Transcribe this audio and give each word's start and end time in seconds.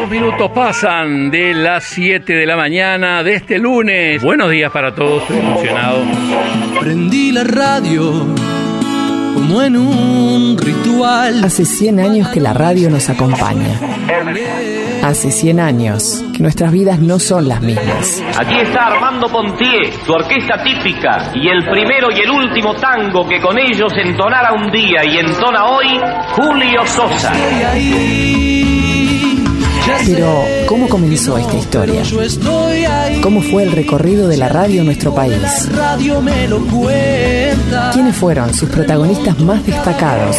Dos 0.00 0.08
minutos 0.08 0.50
pasan 0.54 1.30
de 1.30 1.52
las 1.52 1.84
7 1.84 2.32
de 2.32 2.46
la 2.46 2.56
mañana 2.56 3.22
de 3.22 3.34
este 3.34 3.58
lunes. 3.58 4.22
Buenos 4.22 4.50
días 4.50 4.72
para 4.72 4.94
todos, 4.94 5.20
estoy 5.20 5.40
emocionado. 5.40 5.98
Prendí 6.80 7.32
la 7.32 7.44
radio 7.44 8.26
como 9.34 9.62
en 9.62 9.76
un 9.76 10.56
ritual. 10.56 11.44
Hace 11.44 11.66
100 11.66 12.00
años 12.00 12.28
que 12.28 12.40
la 12.40 12.54
radio 12.54 12.88
nos 12.88 13.10
acompaña. 13.10 13.78
Hace 15.02 15.30
100 15.30 15.60
años 15.60 16.24
que 16.34 16.42
nuestras 16.42 16.72
vidas 16.72 16.98
no 16.98 17.18
son 17.18 17.46
las 17.46 17.60
mismas. 17.60 18.22
Aquí 18.38 18.56
está 18.56 18.86
Armando 18.86 19.28
Pontier, 19.28 19.92
su 20.06 20.12
orquesta 20.14 20.62
típica, 20.62 21.30
y 21.34 21.46
el 21.46 21.62
primero 21.68 22.08
y 22.10 22.20
el 22.20 22.30
último 22.30 22.74
tango 22.76 23.28
que 23.28 23.38
con 23.38 23.58
ellos 23.58 23.92
entonara 24.02 24.54
un 24.54 24.70
día 24.70 25.04
y 25.04 25.18
entona 25.18 25.66
hoy, 25.66 26.00
Julio 26.36 26.86
Sosa. 26.86 27.32
Pero, 30.06 30.44
¿cómo 30.66 30.88
comenzó 30.88 31.36
esta 31.38 31.56
historia? 31.56 32.02
¿Cómo 33.22 33.42
fue 33.42 33.64
el 33.64 33.72
recorrido 33.72 34.28
de 34.28 34.36
la 34.36 34.48
radio 34.48 34.80
en 34.80 34.86
nuestro 34.86 35.14
país? 35.14 35.36
¿Quiénes 37.92 38.16
fueron 38.16 38.54
sus 38.54 38.68
protagonistas 38.68 39.38
más 39.40 39.64
destacados? 39.66 40.36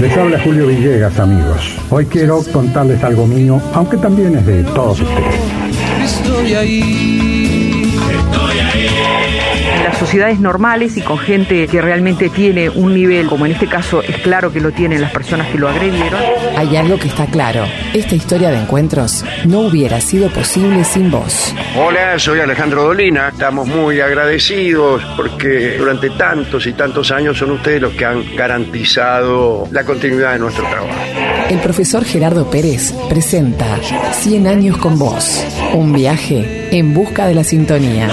Les 0.00 0.16
habla 0.16 0.40
Julio 0.42 0.66
Villegas, 0.66 1.18
amigos. 1.18 1.74
Hoy 1.90 2.06
quiero 2.06 2.42
contarles 2.52 3.02
algo 3.04 3.26
mío, 3.26 3.60
aunque 3.74 3.96
también 3.96 4.36
es 4.36 4.46
de 4.46 4.64
todos 4.64 5.00
ustedes. 5.00 5.34
Estoy 6.04 6.54
ahí. 6.54 7.51
Sociedades 10.02 10.40
normales 10.40 10.96
y 10.96 11.00
con 11.00 11.16
gente 11.16 11.68
que 11.68 11.80
realmente 11.80 12.28
tiene 12.28 12.68
un 12.68 12.92
nivel, 12.92 13.28
como 13.28 13.46
en 13.46 13.52
este 13.52 13.68
caso 13.68 14.02
es 14.02 14.16
claro 14.18 14.52
que 14.52 14.60
lo 14.60 14.72
tienen 14.72 15.00
las 15.00 15.12
personas 15.12 15.46
que 15.46 15.58
lo 15.58 15.68
agredieron. 15.68 16.20
Hay 16.56 16.74
algo 16.76 16.98
que 16.98 17.06
está 17.06 17.26
claro. 17.26 17.64
Esta 17.94 18.16
historia 18.16 18.50
de 18.50 18.58
encuentros 18.58 19.24
no 19.44 19.60
hubiera 19.60 20.00
sido 20.00 20.28
posible 20.30 20.82
sin 20.82 21.08
vos. 21.08 21.54
Hola, 21.76 22.18
soy 22.18 22.40
Alejandro 22.40 22.82
Dolina. 22.82 23.28
Estamos 23.28 23.68
muy 23.68 24.00
agradecidos 24.00 25.04
porque 25.16 25.76
durante 25.78 26.10
tantos 26.10 26.66
y 26.66 26.72
tantos 26.72 27.12
años 27.12 27.38
son 27.38 27.52
ustedes 27.52 27.80
los 27.80 27.92
que 27.92 28.04
han 28.04 28.34
garantizado 28.34 29.68
la 29.70 29.84
continuidad 29.84 30.32
de 30.32 30.40
nuestro 30.40 30.64
trabajo. 30.68 30.98
El 31.48 31.60
profesor 31.60 32.04
Gerardo 32.04 32.50
Pérez 32.50 32.92
presenta 33.08 33.78
100 34.14 34.48
años 34.48 34.78
con 34.78 34.98
vos. 34.98 35.44
Un 35.74 35.92
viaje 35.92 36.76
en 36.76 36.92
busca 36.92 37.28
de 37.28 37.34
la 37.36 37.44
sintonía. 37.44 38.08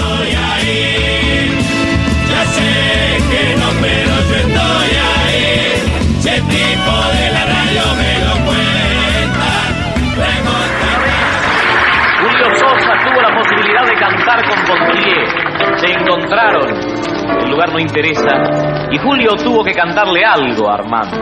No 17.66 17.78
interesa, 17.78 18.88
y 18.90 18.98
Julio 18.98 19.36
tuvo 19.36 19.62
que 19.64 19.72
cantarle 19.72 20.24
algo 20.24 20.70
a 20.70 20.74
Armando. 20.74 21.16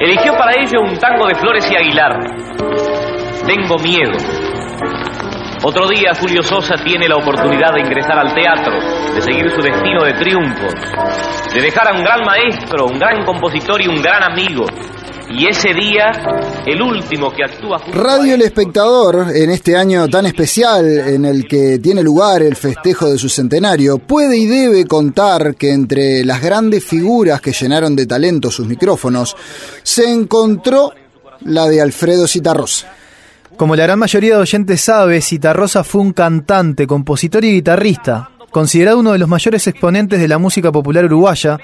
Eligió 0.00 0.36
para 0.36 0.52
ello 0.60 0.80
un 0.82 0.98
tango 0.98 1.26
de 1.26 1.34
Flores 1.34 1.70
y 1.70 1.76
Aguilar. 1.76 2.18
Tengo 3.46 3.76
miedo. 3.78 4.12
Otro 5.64 5.86
día 5.86 6.12
Julio 6.18 6.42
Sosa 6.42 6.74
tiene 6.82 7.08
la 7.08 7.16
oportunidad 7.16 7.72
de 7.74 7.80
ingresar 7.80 8.18
al 8.18 8.34
teatro, 8.34 8.72
de 9.14 9.20
seguir 9.22 9.48
su 9.50 9.62
destino 9.62 10.02
de 10.02 10.14
triunfos, 10.14 10.74
de 11.54 11.60
dejar 11.60 11.88
a 11.88 11.92
un 11.92 12.02
gran 12.02 12.20
maestro, 12.24 12.86
un 12.86 12.98
gran 12.98 13.24
compositor 13.24 13.80
y 13.80 13.86
un 13.86 14.02
gran 14.02 14.24
amigo, 14.24 14.64
y 15.34 15.46
ese 15.46 15.72
día, 15.72 16.12
el 16.66 16.82
último 16.82 17.32
que 17.32 17.44
actúa 17.44 17.78
Radio 17.92 18.34
El 18.34 18.42
Espectador, 18.42 19.28
en 19.34 19.50
este 19.50 19.76
año 19.76 20.06
tan 20.08 20.26
especial 20.26 20.86
en 20.86 21.24
el 21.24 21.46
que 21.48 21.78
tiene 21.78 22.02
lugar 22.02 22.42
el 22.42 22.54
festejo 22.54 23.10
de 23.10 23.18
su 23.18 23.28
centenario, 23.28 23.98
puede 23.98 24.36
y 24.36 24.46
debe 24.46 24.84
contar 24.84 25.54
que 25.54 25.72
entre 25.72 26.24
las 26.24 26.42
grandes 26.42 26.84
figuras 26.84 27.40
que 27.40 27.52
llenaron 27.52 27.96
de 27.96 28.06
talento 28.06 28.50
sus 28.50 28.66
micrófonos, 28.66 29.34
se 29.82 30.10
encontró 30.10 30.92
la 31.40 31.66
de 31.66 31.80
Alfredo 31.80 32.26
Citarrosa. 32.26 32.92
Como 33.56 33.76
la 33.76 33.84
gran 33.84 33.98
mayoría 33.98 34.36
de 34.36 34.42
oyentes 34.42 34.80
sabe, 34.80 35.20
Citarrosa 35.20 35.84
fue 35.84 36.00
un 36.00 36.12
cantante, 36.12 36.86
compositor 36.86 37.44
y 37.44 37.52
guitarrista, 37.52 38.31
considerado 38.52 39.00
uno 39.00 39.12
de 39.12 39.18
los 39.18 39.28
mayores 39.28 39.66
exponentes 39.66 40.20
de 40.20 40.28
la 40.28 40.38
música 40.38 40.70
popular 40.70 41.06
uruguaya, 41.06 41.58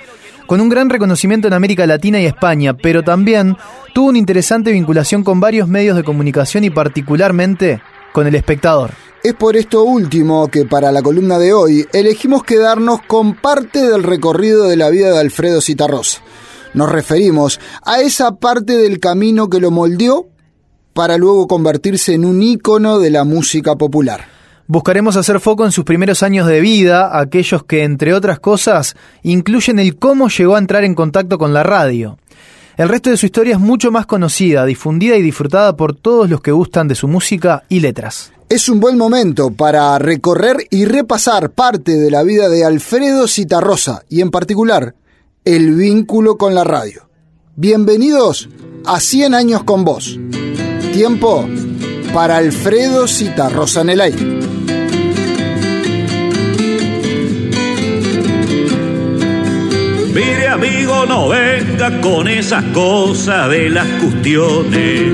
con 0.46 0.60
un 0.60 0.70
gran 0.70 0.88
reconocimiento 0.88 1.46
en 1.46 1.52
América 1.52 1.86
Latina 1.86 2.20
y 2.20 2.26
España, 2.26 2.74
pero 2.74 3.04
también 3.04 3.56
tuvo 3.94 4.08
una 4.08 4.18
interesante 4.18 4.72
vinculación 4.72 5.22
con 5.22 5.38
varios 5.38 5.68
medios 5.68 5.94
de 5.94 6.02
comunicación 6.02 6.64
y 6.64 6.70
particularmente 6.70 7.82
con 8.12 8.26
el 8.26 8.34
espectador. 8.34 8.92
Es 9.22 9.34
por 9.34 9.56
esto 9.56 9.84
último 9.84 10.48
que 10.48 10.64
para 10.64 10.90
la 10.90 11.02
columna 11.02 11.38
de 11.38 11.52
hoy 11.52 11.86
elegimos 11.92 12.44
quedarnos 12.44 13.02
con 13.02 13.34
parte 13.34 13.86
del 13.86 14.02
recorrido 14.02 14.64
de 14.64 14.76
la 14.76 14.88
vida 14.88 15.12
de 15.12 15.18
Alfredo 15.18 15.60
Citarrosa. 15.60 16.22
Nos 16.72 16.90
referimos 16.90 17.60
a 17.82 18.00
esa 18.00 18.36
parte 18.36 18.76
del 18.76 19.00
camino 19.00 19.50
que 19.50 19.60
lo 19.60 19.70
moldeó 19.70 20.28
para 20.94 21.18
luego 21.18 21.46
convertirse 21.46 22.14
en 22.14 22.24
un 22.24 22.42
ícono 22.42 22.98
de 22.98 23.10
la 23.10 23.24
música 23.24 23.76
popular. 23.76 24.37
Buscaremos 24.70 25.16
hacer 25.16 25.40
foco 25.40 25.64
en 25.64 25.72
sus 25.72 25.86
primeros 25.86 26.22
años 26.22 26.46
de 26.46 26.60
vida, 26.60 27.18
aquellos 27.18 27.64
que, 27.64 27.84
entre 27.84 28.12
otras 28.12 28.38
cosas, 28.38 28.96
incluyen 29.22 29.78
el 29.78 29.96
cómo 29.96 30.28
llegó 30.28 30.56
a 30.56 30.58
entrar 30.58 30.84
en 30.84 30.94
contacto 30.94 31.38
con 31.38 31.54
la 31.54 31.62
radio. 31.62 32.18
El 32.76 32.90
resto 32.90 33.08
de 33.08 33.16
su 33.16 33.24
historia 33.24 33.54
es 33.54 33.60
mucho 33.60 33.90
más 33.90 34.04
conocida, 34.04 34.66
difundida 34.66 35.16
y 35.16 35.22
disfrutada 35.22 35.74
por 35.74 35.96
todos 35.96 36.28
los 36.28 36.42
que 36.42 36.52
gustan 36.52 36.86
de 36.86 36.96
su 36.96 37.08
música 37.08 37.64
y 37.70 37.80
letras. 37.80 38.30
Es 38.50 38.68
un 38.68 38.78
buen 38.78 38.98
momento 38.98 39.50
para 39.50 39.98
recorrer 39.98 40.58
y 40.68 40.84
repasar 40.84 41.48
parte 41.52 41.96
de 41.96 42.10
la 42.10 42.22
vida 42.22 42.50
de 42.50 42.66
Alfredo 42.66 43.26
Citarrosa 43.26 44.02
y 44.10 44.20
en 44.20 44.30
particular 44.30 44.94
el 45.46 45.76
vínculo 45.76 46.36
con 46.36 46.54
la 46.54 46.64
radio. 46.64 47.08
Bienvenidos 47.56 48.50
a 48.84 49.00
100 49.00 49.34
años 49.34 49.64
con 49.64 49.86
vos. 49.86 50.20
Tiempo 50.92 51.48
para 52.12 52.36
Alfredo 52.36 53.08
Citarrosa 53.08 53.80
en 53.80 53.88
el 53.88 54.00
aire. 54.02 54.57
Mire 60.18 60.48
amigo, 60.48 61.06
no 61.06 61.28
venga 61.28 62.00
con 62.00 62.26
esas 62.26 62.64
cosas 62.74 63.48
de 63.50 63.70
las 63.70 63.86
cuestiones. 64.02 65.12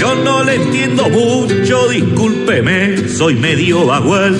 Yo 0.00 0.16
no 0.16 0.42
le 0.42 0.56
entiendo 0.56 1.08
mucho, 1.08 1.88
discúlpeme, 1.88 3.06
soy 3.06 3.36
medio 3.36 3.86
bagual. 3.86 4.36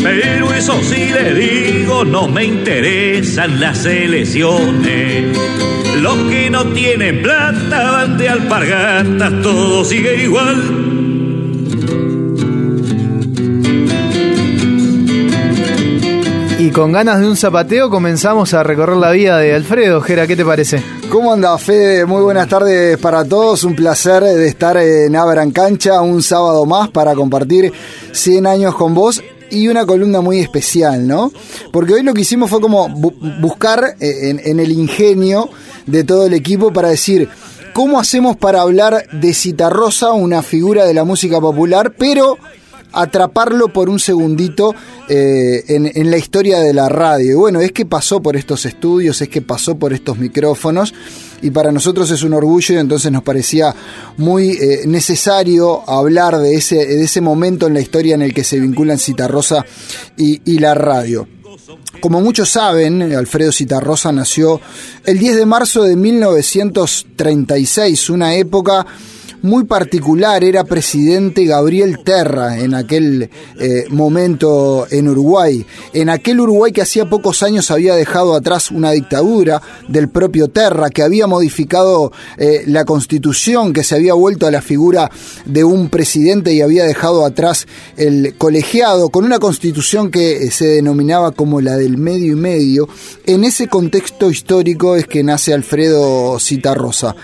Pero 0.00 0.54
eso 0.54 0.80
sí 0.80 1.10
le 1.12 1.34
digo, 1.34 2.04
no 2.04 2.28
me 2.28 2.44
interesan 2.44 3.58
las 3.58 3.84
elecciones. 3.84 5.36
Los 6.00 6.16
que 6.30 6.48
no 6.48 6.64
tienen 6.66 7.20
plata 7.20 7.90
van 7.90 8.16
de 8.16 8.28
alpargatas, 8.28 9.42
todo 9.42 9.84
sigue 9.84 10.22
igual. 10.22 10.91
Con 16.72 16.92
ganas 16.92 17.20
de 17.20 17.28
un 17.28 17.36
zapateo 17.36 17.90
comenzamos 17.90 18.54
a 18.54 18.62
recorrer 18.62 18.96
la 18.96 19.10
vida 19.10 19.38
de 19.38 19.54
Alfredo. 19.54 20.00
Jera, 20.00 20.26
¿qué 20.26 20.36
te 20.36 20.44
parece? 20.44 20.82
¿Cómo 21.10 21.32
anda, 21.32 21.56
Fede? 21.58 22.06
Muy 22.06 22.22
buenas 22.22 22.48
tardes 22.48 22.96
para 22.98 23.24
todos. 23.24 23.64
Un 23.64 23.74
placer 23.74 24.22
de 24.22 24.48
estar 24.48 24.76
en 24.78 25.14
Abran 25.14 25.50
Cancha 25.50 26.00
un 26.00 26.22
sábado 26.22 26.64
más 26.64 26.88
para 26.88 27.14
compartir 27.14 27.72
100 28.12 28.46
años 28.46 28.74
con 28.74 28.94
vos 28.94 29.22
y 29.50 29.68
una 29.68 29.84
columna 29.84 30.20
muy 30.20 30.40
especial, 30.40 31.06
¿no? 31.06 31.30
Porque 31.72 31.94
hoy 31.94 32.02
lo 32.02 32.14
que 32.14 32.22
hicimos 32.22 32.48
fue 32.48 32.60
como 32.60 32.88
buscar 32.88 33.96
eh, 34.00 34.30
en, 34.30 34.40
en, 34.42 34.58
el 34.58 34.72
ingenio 34.72 35.50
de 35.86 36.04
todo 36.04 36.26
el 36.26 36.32
equipo 36.32 36.72
para 36.72 36.88
decir 36.88 37.28
cómo 37.74 38.00
hacemos 38.00 38.36
para 38.36 38.62
hablar 38.62 39.06
de 39.12 39.34
Citarrosa, 39.34 40.12
una 40.12 40.42
figura 40.42 40.86
de 40.86 40.94
la 40.94 41.04
música 41.04 41.38
popular, 41.40 41.94
pero 41.98 42.38
atraparlo 42.92 43.72
por 43.72 43.88
un 43.88 43.98
segundito 43.98 44.74
eh, 45.08 45.64
en, 45.68 46.10
la 46.10 46.16
historia 46.16 46.60
de 46.60 46.72
la 46.72 46.88
radio. 46.88 47.32
Y 47.32 47.34
bueno, 47.34 47.60
es 47.60 47.72
que 47.72 47.86
pasó 47.86 48.20
por 48.20 48.36
estos 48.36 48.66
estudios, 48.66 49.20
es 49.20 49.28
que 49.28 49.42
pasó 49.42 49.76
por 49.76 49.92
estos 49.92 50.18
micrófonos 50.18 50.94
y 51.40 51.50
para 51.50 51.72
nosotros 51.72 52.10
es 52.10 52.22
un 52.22 52.34
orgullo 52.34 52.74
y 52.74 52.78
entonces 52.78 53.10
nos 53.10 53.22
parecía 53.22 53.74
muy 54.16 54.50
eh, 54.50 54.82
necesario 54.86 55.88
hablar 55.88 56.38
de 56.38 56.54
ese, 56.54 56.86
de 56.86 57.02
ese 57.02 57.20
momento 57.20 57.66
en 57.66 57.74
la 57.74 57.80
historia 57.80 58.14
en 58.14 58.22
el 58.22 58.32
que 58.32 58.44
se 58.44 58.60
vinculan 58.60 58.98
Citarrosa 58.98 59.64
y, 60.16 60.40
y 60.44 60.58
la 60.58 60.74
radio. 60.74 61.26
Como 62.00 62.20
muchos 62.20 62.48
saben, 62.48 63.14
Alfredo 63.14 63.52
Citarrosa 63.52 64.10
nació 64.12 64.60
el 65.04 65.18
10 65.18 65.36
de 65.36 65.46
marzo 65.46 65.84
de 65.84 65.94
1936, 65.94 68.10
una 68.10 68.34
época 68.34 68.84
muy 69.42 69.64
particular. 69.64 70.42
Era 70.44 70.64
presidente 70.64 71.44
Gabriel 71.44 71.98
Terra 72.04 72.58
en 72.58 72.74
aquel 72.74 73.30
eh, 73.58 73.84
momento 73.90 74.86
en 74.90 75.08
Uruguay. 75.08 75.66
En 75.92 76.08
aquel 76.08 76.40
Uruguay 76.40 76.72
que 76.72 76.82
hacía 76.82 77.08
pocos 77.08 77.42
años 77.42 77.70
había 77.70 77.94
dejado 77.94 78.34
atrás 78.34 78.70
una 78.70 78.92
dictadura 78.92 79.60
del 79.88 80.08
propio 80.08 80.48
Terra, 80.48 80.90
que 80.90 81.02
había 81.02 81.26
modificado 81.26 82.12
eh, 82.38 82.62
la 82.66 82.84
constitución, 82.84 83.72
que 83.72 83.84
se 83.84 83.94
había 83.94 84.14
vuelto 84.14 84.46
a 84.46 84.50
la 84.50 84.62
figura 84.62 85.10
de 85.44 85.64
un 85.64 85.88
presidente 85.88 86.52
y 86.52 86.60
había 86.60 86.84
dejado 86.84 87.24
atrás 87.24 87.66
el 87.96 88.34
colegiado, 88.38 89.10
con 89.10 89.24
una 89.24 89.38
constitución 89.38 90.10
que 90.10 90.50
se 90.50 90.66
denominaba 90.66 91.32
como 91.32 91.60
la 91.60 91.76
del 91.76 91.98
medio 91.98 92.32
y 92.32 92.36
medio. 92.36 92.88
En 93.26 93.44
ese 93.44 93.68
contexto 93.68 94.30
histórico 94.30 94.96
es 94.96 95.06
que 95.06 95.22
nace 95.22 95.52
Alfredo 95.52 96.38
Citarrosa. 96.38 97.14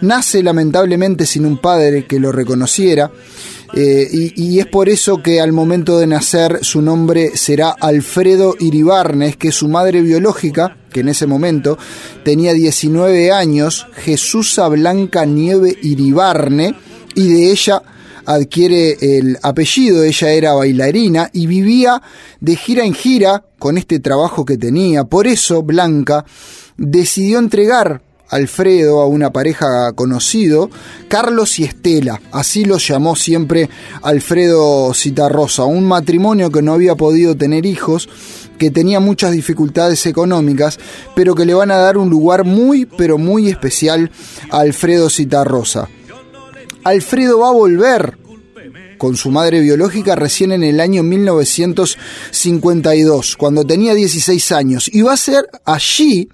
Nace 0.00 0.42
lamentablemente 0.42 1.26
sin 1.26 1.46
un 1.46 1.58
padre 1.58 2.06
que 2.06 2.18
lo 2.18 2.32
reconociera. 2.32 3.10
eh, 3.76 4.08
y, 4.12 4.60
es 4.60 4.66
por 4.66 4.88
eso 4.88 5.20
que 5.20 5.40
al 5.40 5.52
momento 5.52 5.98
de 5.98 6.06
nacer 6.06 6.60
su 6.62 6.80
nombre 6.80 7.36
será 7.36 7.70
Alfredo 7.70 8.54
Iribarnes, 8.60 9.36
que 9.36 9.50
su 9.50 9.68
madre 9.68 10.00
biológica, 10.00 10.76
que 10.92 11.00
en 11.00 11.08
ese 11.08 11.26
momento 11.26 11.76
tenía 12.24 12.52
19 12.52 13.32
años, 13.32 13.88
Jesusa 13.94 14.68
Blanca 14.68 15.24
Nieve 15.24 15.76
Iribarne, 15.82 16.76
y 17.16 17.32
de 17.32 17.50
ella 17.50 17.82
adquiere 18.26 18.96
el 19.00 19.38
apellido, 19.42 20.02
ella 20.04 20.30
era 20.30 20.54
bailarina 20.54 21.30
y 21.32 21.46
vivía 21.46 22.00
de 22.40 22.56
gira 22.56 22.84
en 22.84 22.94
gira 22.94 23.44
con 23.58 23.76
este 23.78 24.00
trabajo 24.00 24.44
que 24.44 24.56
tenía. 24.56 25.04
Por 25.04 25.26
eso 25.26 25.62
Blanca 25.62 26.24
decidió 26.76 27.38
entregar 27.38 28.02
Alfredo 28.28 29.00
a 29.00 29.06
una 29.06 29.32
pareja 29.32 29.92
conocido, 29.92 30.70
Carlos 31.08 31.58
y 31.58 31.64
Estela, 31.64 32.20
así 32.32 32.64
lo 32.64 32.78
llamó 32.78 33.16
siempre 33.16 33.68
Alfredo 34.02 34.92
Citarrosa, 34.94 35.64
un 35.64 35.86
matrimonio 35.86 36.50
que 36.50 36.62
no 36.62 36.72
había 36.72 36.94
podido 36.94 37.36
tener 37.36 37.66
hijos, 37.66 38.08
que 38.58 38.70
tenía 38.70 39.00
muchas 39.00 39.32
dificultades 39.32 40.06
económicas, 40.06 40.78
pero 41.14 41.34
que 41.34 41.44
le 41.44 41.52
van 41.54 41.70
a 41.70 41.76
dar 41.76 41.98
un 41.98 42.08
lugar 42.10 42.44
muy, 42.44 42.86
pero 42.86 43.18
muy 43.18 43.48
especial 43.48 44.10
a 44.50 44.60
Alfredo 44.60 45.10
Citarrosa. 45.10 45.88
Alfredo 46.84 47.40
va 47.40 47.48
a 47.48 47.52
volver 47.52 48.16
con 48.98 49.16
su 49.16 49.30
madre 49.30 49.60
biológica 49.60 50.16
recién 50.16 50.52
en 50.52 50.62
el 50.62 50.80
año 50.80 51.02
1952, 51.02 53.36
cuando 53.36 53.64
tenía 53.64 53.92
16 53.94 54.52
años, 54.52 54.88
y 54.92 55.02
va 55.02 55.12
a 55.12 55.18
ser 55.18 55.44
allí 55.64 56.28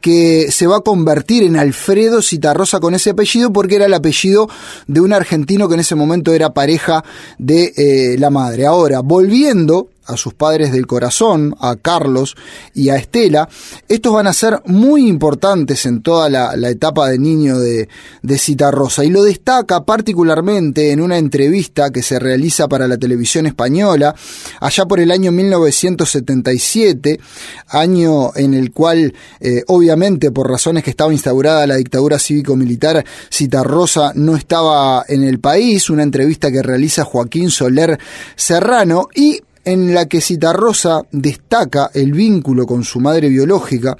que 0.00 0.50
se 0.50 0.66
va 0.66 0.78
a 0.78 0.80
convertir 0.80 1.42
en 1.42 1.56
Alfredo 1.56 2.22
Citarrosa 2.22 2.80
con 2.80 2.94
ese 2.94 3.10
apellido 3.10 3.52
porque 3.52 3.76
era 3.76 3.86
el 3.86 3.94
apellido 3.94 4.48
de 4.86 5.00
un 5.00 5.12
argentino 5.12 5.68
que 5.68 5.74
en 5.74 5.80
ese 5.80 5.94
momento 5.94 6.32
era 6.32 6.54
pareja 6.54 7.04
de 7.38 7.72
eh, 7.76 8.16
la 8.18 8.30
madre. 8.30 8.66
Ahora, 8.66 9.00
volviendo 9.00 9.88
a 10.10 10.16
sus 10.16 10.34
padres 10.34 10.72
del 10.72 10.86
corazón, 10.86 11.54
a 11.60 11.76
Carlos 11.76 12.36
y 12.74 12.88
a 12.90 12.96
Estela, 12.96 13.48
estos 13.88 14.12
van 14.12 14.26
a 14.26 14.32
ser 14.32 14.60
muy 14.66 15.08
importantes 15.08 15.86
en 15.86 16.02
toda 16.02 16.28
la, 16.28 16.70
etapa 16.70 17.08
de 17.08 17.18
niño 17.18 17.58
de, 17.58 17.88
de 18.22 18.38
Citarrosa 18.38 19.04
y 19.04 19.10
lo 19.10 19.24
destaca 19.24 19.84
particularmente 19.84 20.92
en 20.92 21.00
una 21.00 21.18
entrevista 21.18 21.90
que 21.90 22.02
se 22.02 22.18
realiza 22.18 22.68
para 22.68 22.86
la 22.86 22.96
televisión 22.96 23.46
española 23.46 24.14
allá 24.60 24.86
por 24.86 25.00
el 25.00 25.10
año 25.10 25.32
1977, 25.32 27.20
año 27.68 28.34
en 28.34 28.54
el 28.54 28.72
cual 28.72 29.14
eh, 29.40 29.64
obviamente 29.66 30.30
por 30.30 30.50
razones 30.50 30.84
que 30.84 30.90
estaba 30.90 31.12
instaurada 31.12 31.66
la 31.66 31.76
dictadura 31.76 32.18
cívico-militar, 32.18 33.04
Citarrosa 33.32 34.12
no 34.14 34.36
estaba 34.36 35.04
en 35.08 35.24
el 35.24 35.40
país, 35.40 35.90
una 35.90 36.02
entrevista 36.02 36.50
que 36.50 36.62
realiza 36.62 37.04
Joaquín 37.04 37.50
Soler 37.50 37.98
Serrano. 38.36 39.08
Y 39.14 39.40
en 39.70 39.94
la 39.94 40.06
que 40.06 40.20
Citarrosa 40.20 41.02
destaca 41.10 41.90
el 41.94 42.12
vínculo 42.12 42.66
con 42.66 42.84
su 42.84 43.00
madre 43.00 43.28
biológica, 43.28 43.96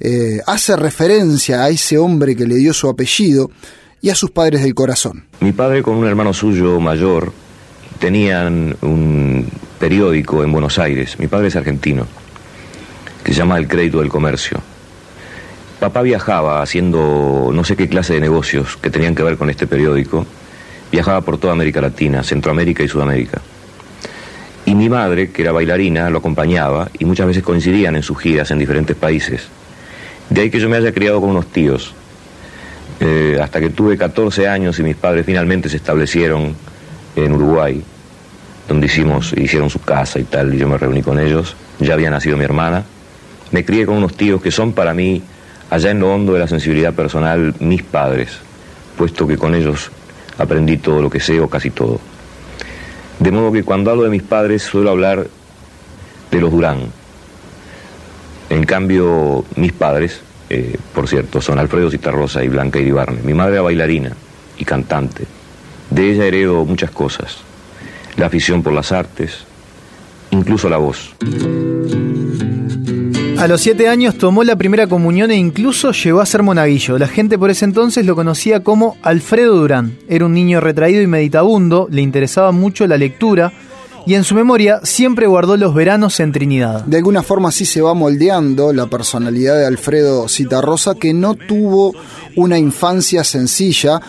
eh, 0.00 0.40
hace 0.46 0.74
referencia 0.76 1.62
a 1.62 1.68
ese 1.68 1.98
hombre 1.98 2.34
que 2.34 2.46
le 2.46 2.56
dio 2.56 2.72
su 2.72 2.88
apellido 2.88 3.50
y 4.00 4.10
a 4.10 4.14
sus 4.14 4.30
padres 4.30 4.62
del 4.62 4.74
corazón. 4.74 5.24
Mi 5.40 5.52
padre 5.52 5.82
con 5.82 5.96
un 5.96 6.06
hermano 6.06 6.32
suyo 6.32 6.80
mayor 6.80 7.32
tenían 8.00 8.76
un 8.82 9.46
periódico 9.78 10.42
en 10.42 10.50
Buenos 10.50 10.78
Aires, 10.78 11.18
mi 11.18 11.28
padre 11.28 11.48
es 11.48 11.56
argentino, 11.56 12.06
que 13.22 13.32
se 13.32 13.38
llama 13.38 13.58
El 13.58 13.68
Crédito 13.68 14.00
del 14.00 14.08
Comercio. 14.08 14.60
Papá 15.78 16.02
viajaba 16.02 16.62
haciendo 16.62 17.50
no 17.52 17.64
sé 17.64 17.76
qué 17.76 17.88
clase 17.88 18.14
de 18.14 18.20
negocios 18.20 18.76
que 18.76 18.90
tenían 18.90 19.14
que 19.14 19.22
ver 19.22 19.36
con 19.36 19.50
este 19.50 19.66
periódico, 19.66 20.26
viajaba 20.90 21.20
por 21.20 21.38
toda 21.38 21.52
América 21.52 21.80
Latina, 21.80 22.22
Centroamérica 22.22 22.82
y 22.82 22.88
Sudamérica. 22.88 23.40
Y 24.72 24.74
mi 24.74 24.88
madre, 24.88 25.30
que 25.30 25.42
era 25.42 25.52
bailarina, 25.52 26.08
lo 26.08 26.20
acompañaba 26.20 26.88
y 26.98 27.04
muchas 27.04 27.26
veces 27.26 27.42
coincidían 27.42 27.94
en 27.94 28.02
sus 28.02 28.18
giras 28.18 28.50
en 28.52 28.58
diferentes 28.58 28.96
países. 28.96 29.42
De 30.30 30.40
ahí 30.40 30.50
que 30.50 30.58
yo 30.58 30.70
me 30.70 30.78
haya 30.78 30.92
criado 30.92 31.20
con 31.20 31.28
unos 31.28 31.48
tíos. 31.48 31.92
Eh, 32.98 33.38
hasta 33.38 33.60
que 33.60 33.68
tuve 33.68 33.98
14 33.98 34.48
años 34.48 34.78
y 34.78 34.82
mis 34.82 34.96
padres 34.96 35.26
finalmente 35.26 35.68
se 35.68 35.76
establecieron 35.76 36.56
en 37.14 37.32
Uruguay, 37.34 37.82
donde 38.66 38.86
hicimos, 38.86 39.34
hicieron 39.34 39.68
su 39.68 39.78
casa 39.80 40.18
y 40.18 40.24
tal, 40.24 40.54
y 40.54 40.56
yo 40.56 40.66
me 40.68 40.78
reuní 40.78 41.02
con 41.02 41.18
ellos. 41.18 41.54
Ya 41.78 41.92
había 41.92 42.08
nacido 42.08 42.38
mi 42.38 42.44
hermana. 42.44 42.82
Me 43.50 43.66
crié 43.66 43.84
con 43.84 43.98
unos 43.98 44.16
tíos 44.16 44.40
que 44.40 44.50
son 44.50 44.72
para 44.72 44.94
mí, 44.94 45.22
allá 45.68 45.90
en 45.90 46.00
lo 46.00 46.14
hondo 46.14 46.32
de 46.32 46.38
la 46.38 46.48
sensibilidad 46.48 46.94
personal, 46.94 47.54
mis 47.60 47.82
padres, 47.82 48.38
puesto 48.96 49.26
que 49.26 49.36
con 49.36 49.54
ellos 49.54 49.90
aprendí 50.38 50.78
todo 50.78 51.02
lo 51.02 51.10
que 51.10 51.20
sé 51.20 51.40
o 51.40 51.50
casi 51.50 51.68
todo. 51.68 52.00
De 53.22 53.30
modo 53.30 53.52
que 53.52 53.62
cuando 53.62 53.92
hablo 53.92 54.02
de 54.02 54.10
mis 54.10 54.24
padres 54.24 54.64
suelo 54.64 54.90
hablar 54.90 55.28
de 56.32 56.40
los 56.40 56.50
Durán. 56.50 56.80
En 58.50 58.64
cambio, 58.64 59.44
mis 59.54 59.72
padres, 59.72 60.20
eh, 60.50 60.76
por 60.92 61.06
cierto, 61.06 61.40
son 61.40 61.60
Alfredo 61.60 61.88
Citarrosa 61.88 62.42
y 62.42 62.48
Blanca 62.48 62.80
Iribarne. 62.80 63.22
Mi 63.22 63.32
madre 63.32 63.52
era 63.52 63.62
bailarina 63.62 64.10
y 64.58 64.64
cantante. 64.64 65.24
De 65.88 66.10
ella 66.10 66.24
heredo 66.24 66.64
muchas 66.64 66.90
cosas. 66.90 67.38
La 68.16 68.26
afición 68.26 68.60
por 68.60 68.72
las 68.72 68.90
artes, 68.90 69.44
incluso 70.32 70.68
la 70.68 70.78
voz. 70.78 71.14
A 73.42 73.48
los 73.48 73.60
siete 73.60 73.88
años 73.88 74.18
tomó 74.18 74.44
la 74.44 74.54
primera 74.54 74.86
comunión 74.86 75.32
e 75.32 75.36
incluso 75.36 75.90
llegó 75.90 76.20
a 76.20 76.26
ser 76.26 76.44
monaguillo. 76.44 76.96
La 76.96 77.08
gente 77.08 77.36
por 77.36 77.50
ese 77.50 77.64
entonces 77.64 78.06
lo 78.06 78.14
conocía 78.14 78.62
como 78.62 78.96
Alfredo 79.02 79.56
Durán. 79.56 79.98
Era 80.06 80.26
un 80.26 80.32
niño 80.32 80.60
retraído 80.60 81.02
y 81.02 81.08
meditabundo, 81.08 81.88
le 81.90 82.02
interesaba 82.02 82.52
mucho 82.52 82.86
la 82.86 82.96
lectura 82.96 83.52
y 84.06 84.14
en 84.14 84.22
su 84.22 84.36
memoria 84.36 84.78
siempre 84.84 85.26
guardó 85.26 85.56
los 85.56 85.74
veranos 85.74 86.20
en 86.20 86.30
Trinidad. 86.30 86.84
De 86.84 86.98
alguna 86.98 87.24
forma 87.24 87.48
así 87.48 87.64
se 87.64 87.82
va 87.82 87.94
moldeando 87.94 88.72
la 88.72 88.86
personalidad 88.86 89.58
de 89.58 89.66
Alfredo 89.66 90.28
Citarrosa, 90.28 90.94
que 90.94 91.12
no 91.12 91.34
tuvo 91.34 91.96
una 92.36 92.60
infancia 92.60 93.24
sencilla, 93.24 94.00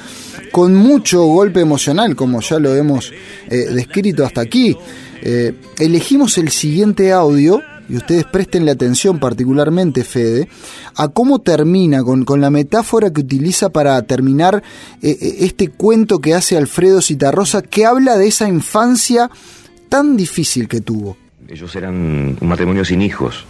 con 0.51 0.75
mucho 0.75 1.23
golpe 1.23 1.59
emocional, 1.59 2.15
como 2.15 2.39
ya 2.39 2.59
lo 2.59 2.75
hemos 2.75 3.11
eh, 3.49 3.55
descrito 3.73 4.23
hasta 4.25 4.41
aquí. 4.41 4.77
Eh, 5.23 5.53
elegimos 5.79 6.37
el 6.37 6.51
siguiente 6.51 7.11
audio 7.11 7.63
y 7.89 7.97
ustedes 7.97 8.25
prestenle 8.25 8.71
atención 8.71 9.19
particularmente, 9.19 10.03
Fede, 10.03 10.47
a 10.95 11.09
cómo 11.09 11.39
termina, 11.39 12.03
con, 12.03 12.25
con 12.25 12.41
la 12.41 12.49
metáfora 12.49 13.11
que 13.11 13.21
utiliza 13.21 13.69
para 13.69 14.01
terminar 14.03 14.63
eh, 15.01 15.17
este 15.39 15.69
cuento 15.69 16.19
que 16.19 16.33
hace 16.33 16.57
Alfredo 16.57 17.01
Citarrosa, 17.01 17.61
que 17.61 17.85
habla 17.85 18.17
de 18.17 18.27
esa 18.27 18.47
infancia 18.47 19.29
tan 19.89 20.17
difícil 20.17 20.67
que 20.67 20.81
tuvo. 20.81 21.17
Ellos 21.47 21.75
eran 21.75 21.95
un 22.39 22.47
matrimonio 22.47 22.85
sin 22.85 23.01
hijos. 23.01 23.45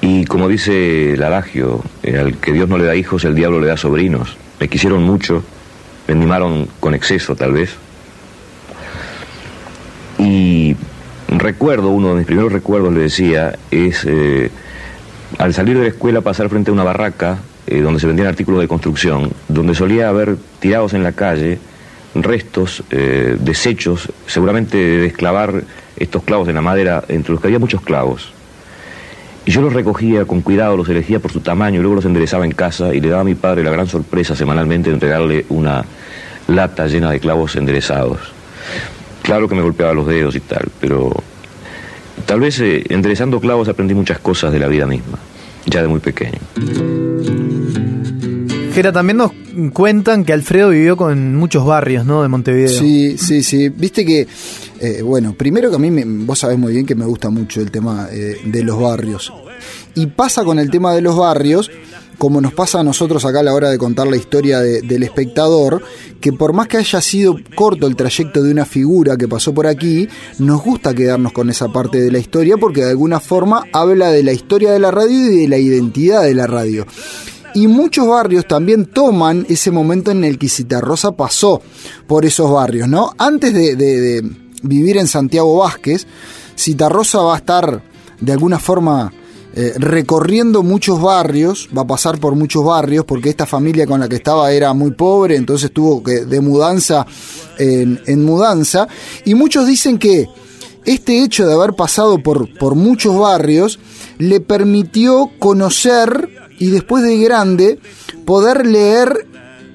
Y 0.00 0.24
como 0.24 0.48
dice 0.48 1.12
el 1.12 1.22
adagio, 1.22 1.82
eh, 2.02 2.18
al 2.18 2.38
que 2.38 2.52
Dios 2.52 2.68
no 2.68 2.78
le 2.78 2.84
da 2.84 2.96
hijos, 2.96 3.24
el 3.24 3.36
diablo 3.36 3.60
le 3.60 3.68
da 3.68 3.76
sobrinos. 3.76 4.36
Me 4.58 4.68
quisieron 4.68 5.04
mucho, 5.04 5.44
me 6.08 6.14
mimaron 6.16 6.68
con 6.80 6.94
exceso 6.94 7.36
tal 7.36 7.52
vez. 7.52 7.70
Y 10.18 10.74
recuerdo, 11.38 11.90
uno 11.90 12.10
de 12.10 12.14
mis 12.16 12.26
primeros 12.26 12.52
recuerdos, 12.52 12.92
le 12.92 13.00
decía, 13.00 13.58
es 13.70 14.04
eh, 14.06 14.50
al 15.38 15.54
salir 15.54 15.76
de 15.76 15.84
la 15.84 15.88
escuela 15.88 16.20
pasar 16.20 16.48
frente 16.48 16.70
a 16.70 16.74
una 16.74 16.84
barraca 16.84 17.38
eh, 17.66 17.80
donde 17.80 18.00
se 18.00 18.06
vendían 18.06 18.28
artículos 18.28 18.60
de 18.60 18.68
construcción, 18.68 19.30
donde 19.48 19.74
solía 19.74 20.08
haber 20.08 20.36
tirados 20.60 20.94
en 20.94 21.02
la 21.02 21.12
calle 21.12 21.58
restos, 22.14 22.82
eh, 22.90 23.36
desechos, 23.40 24.10
seguramente 24.26 24.76
de 24.76 25.06
esclavar 25.06 25.62
estos 25.96 26.22
clavos 26.24 26.48
en 26.48 26.56
la 26.56 26.60
madera, 26.60 27.04
entre 27.08 27.32
los 27.32 27.40
que 27.40 27.46
había 27.48 27.58
muchos 27.58 27.80
clavos. 27.80 28.32
Y 29.44 29.50
yo 29.50 29.60
los 29.60 29.72
recogía 29.72 30.24
con 30.24 30.40
cuidado, 30.40 30.76
los 30.76 30.88
elegía 30.88 31.18
por 31.18 31.32
su 31.32 31.40
tamaño, 31.40 31.78
y 31.78 31.82
luego 31.82 31.96
los 31.96 32.04
enderezaba 32.04 32.44
en 32.44 32.52
casa 32.52 32.94
y 32.94 33.00
le 33.00 33.08
daba 33.08 33.22
a 33.22 33.24
mi 33.24 33.34
padre 33.34 33.64
la 33.64 33.70
gran 33.70 33.86
sorpresa 33.86 34.36
semanalmente 34.36 34.90
de 34.90 34.94
entregarle 34.94 35.46
una 35.48 35.84
lata 36.48 36.86
llena 36.86 37.10
de 37.10 37.20
clavos 37.20 37.56
enderezados. 37.56 38.20
Claro 39.22 39.48
que 39.48 39.54
me 39.54 39.62
golpeaba 39.62 39.92
los 39.94 40.06
dedos 40.06 40.34
y 40.36 40.40
tal, 40.40 40.68
pero 40.80 41.10
tal 42.26 42.40
vez 42.40 42.58
eh, 42.60 42.82
enderezando 42.88 43.40
clavos 43.40 43.68
aprendí 43.68 43.94
muchas 43.94 44.18
cosas 44.18 44.52
de 44.52 44.58
la 44.58 44.68
vida 44.68 44.86
misma, 44.86 45.18
ya 45.66 45.80
de 45.82 45.88
muy 45.88 46.00
pequeño. 46.00 46.38
Jera, 48.74 48.90
también 48.90 49.18
nos 49.18 49.32
cuentan 49.74 50.24
que 50.24 50.32
Alfredo 50.32 50.70
vivió 50.70 50.96
con 50.96 51.36
muchos 51.36 51.64
barrios, 51.66 52.06
¿no? 52.06 52.22
De 52.22 52.28
Montevideo. 52.28 52.68
Sí, 52.80 53.18
sí, 53.18 53.42
sí. 53.42 53.68
Viste 53.68 54.04
que, 54.06 54.26
eh, 54.80 55.02
bueno, 55.02 55.34
primero 55.34 55.68
que 55.68 55.76
a 55.76 55.78
mí, 55.78 55.90
me- 55.90 56.04
vos 56.06 56.38
sabés 56.38 56.58
muy 56.58 56.72
bien 56.72 56.86
que 56.86 56.94
me 56.94 57.04
gusta 57.04 57.28
mucho 57.28 57.60
el 57.60 57.70
tema 57.70 58.08
eh, 58.10 58.38
de 58.44 58.64
los 58.64 58.80
barrios. 58.80 59.30
Y 59.94 60.06
pasa 60.06 60.42
con 60.42 60.58
el 60.58 60.70
tema 60.70 60.94
de 60.94 61.02
los 61.02 61.16
barrios, 61.18 61.70
como 62.22 62.40
nos 62.40 62.54
pasa 62.54 62.78
a 62.78 62.84
nosotros 62.84 63.24
acá 63.24 63.40
a 63.40 63.42
la 63.42 63.52
hora 63.52 63.68
de 63.68 63.78
contar 63.78 64.06
la 64.06 64.16
historia 64.16 64.60
de- 64.60 64.80
del 64.82 65.02
espectador, 65.02 65.82
que 66.20 66.32
por 66.32 66.52
más 66.52 66.68
que 66.68 66.76
haya 66.76 67.00
sido 67.00 67.34
corto 67.56 67.88
el 67.88 67.96
trayecto 67.96 68.44
de 68.44 68.52
una 68.52 68.64
figura 68.64 69.16
que 69.16 69.26
pasó 69.26 69.52
por 69.52 69.66
aquí, 69.66 70.08
nos 70.38 70.62
gusta 70.62 70.94
quedarnos 70.94 71.32
con 71.32 71.50
esa 71.50 71.66
parte 71.72 72.00
de 72.00 72.12
la 72.12 72.18
historia 72.20 72.56
porque 72.58 72.84
de 72.84 72.90
alguna 72.90 73.18
forma 73.18 73.64
habla 73.72 74.12
de 74.12 74.22
la 74.22 74.32
historia 74.32 74.70
de 74.70 74.78
la 74.78 74.92
radio 74.92 75.32
y 75.32 75.40
de 75.40 75.48
la 75.48 75.58
identidad 75.58 76.22
de 76.22 76.34
la 76.34 76.46
radio. 76.46 76.86
Y 77.54 77.66
muchos 77.66 78.06
barrios 78.06 78.46
también 78.46 78.86
toman 78.86 79.44
ese 79.48 79.72
momento 79.72 80.12
en 80.12 80.22
el 80.22 80.38
que 80.38 80.48
Citarrosa 80.48 81.10
pasó 81.16 81.60
por 82.06 82.24
esos 82.24 82.48
barrios, 82.52 82.88
¿no? 82.88 83.10
Antes 83.18 83.52
de, 83.52 83.74
de- 83.74 84.00
de 84.00 84.30
vivir 84.62 84.96
en 84.96 85.08
Santiago 85.08 85.56
Vázquez, 85.58 86.06
Citarrosa 86.56 87.18
va 87.22 87.34
a 87.34 87.38
estar 87.38 87.82
de 88.20 88.32
alguna 88.32 88.60
forma 88.60 89.12
eh, 89.54 89.74
recorriendo 89.76 90.62
muchos 90.62 91.00
barrios, 91.00 91.68
va 91.76 91.82
a 91.82 91.86
pasar 91.86 92.18
por 92.18 92.34
muchos 92.34 92.64
barrios, 92.64 93.04
porque 93.04 93.28
esta 93.28 93.46
familia 93.46 93.86
con 93.86 94.00
la 94.00 94.08
que 94.08 94.16
estaba 94.16 94.50
era 94.52 94.72
muy 94.72 94.92
pobre, 94.92 95.36
entonces 95.36 95.72
tuvo 95.72 96.02
que 96.02 96.24
de 96.24 96.40
mudanza 96.40 97.06
en, 97.58 98.00
en 98.06 98.24
mudanza. 98.24 98.88
Y 99.24 99.34
muchos 99.34 99.66
dicen 99.66 99.98
que 99.98 100.26
este 100.84 101.22
hecho 101.22 101.46
de 101.46 101.54
haber 101.54 101.74
pasado 101.74 102.22
por, 102.22 102.52
por 102.58 102.74
muchos 102.74 103.16
barrios 103.18 103.78
le 104.18 104.40
permitió 104.40 105.30
conocer 105.38 106.28
y 106.58 106.70
después 106.70 107.04
de 107.04 107.18
grande 107.18 107.78
poder 108.24 108.66
leer 108.66 109.26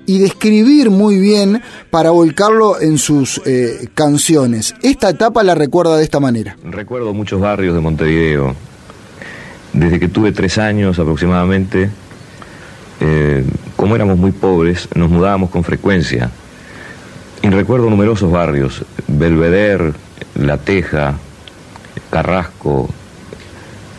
y 0.05 0.19
describir 0.19 0.89
muy 0.89 1.19
bien 1.19 1.61
para 1.91 2.11
volcarlo 2.11 2.79
en 2.79 2.97
sus 2.97 3.41
eh, 3.45 3.89
canciones. 3.93 4.73
Esta 4.81 5.09
etapa 5.09 5.43
la 5.43 5.53
recuerda 5.53 5.97
de 5.97 6.03
esta 6.03 6.19
manera. 6.19 6.57
Recuerdo 6.63 7.13
muchos 7.13 7.41
barrios 7.41 7.75
de 7.75 7.81
Montevideo. 7.81 8.55
Desde 9.77 9.99
que 9.99 10.07
tuve 10.07 10.31
tres 10.31 10.57
años 10.57 10.97
aproximadamente, 10.97 11.91
eh, 12.99 13.45
como 13.75 13.95
éramos 13.95 14.17
muy 14.17 14.31
pobres, 14.31 14.89
nos 14.95 15.07
mudábamos 15.11 15.51
con 15.51 15.63
frecuencia. 15.63 16.31
Y 17.43 17.49
recuerdo 17.49 17.87
numerosos 17.87 18.31
barrios, 18.31 18.83
Belvedere, 19.07 19.93
La 20.33 20.57
Teja, 20.57 21.19
Carrasco, 22.09 22.89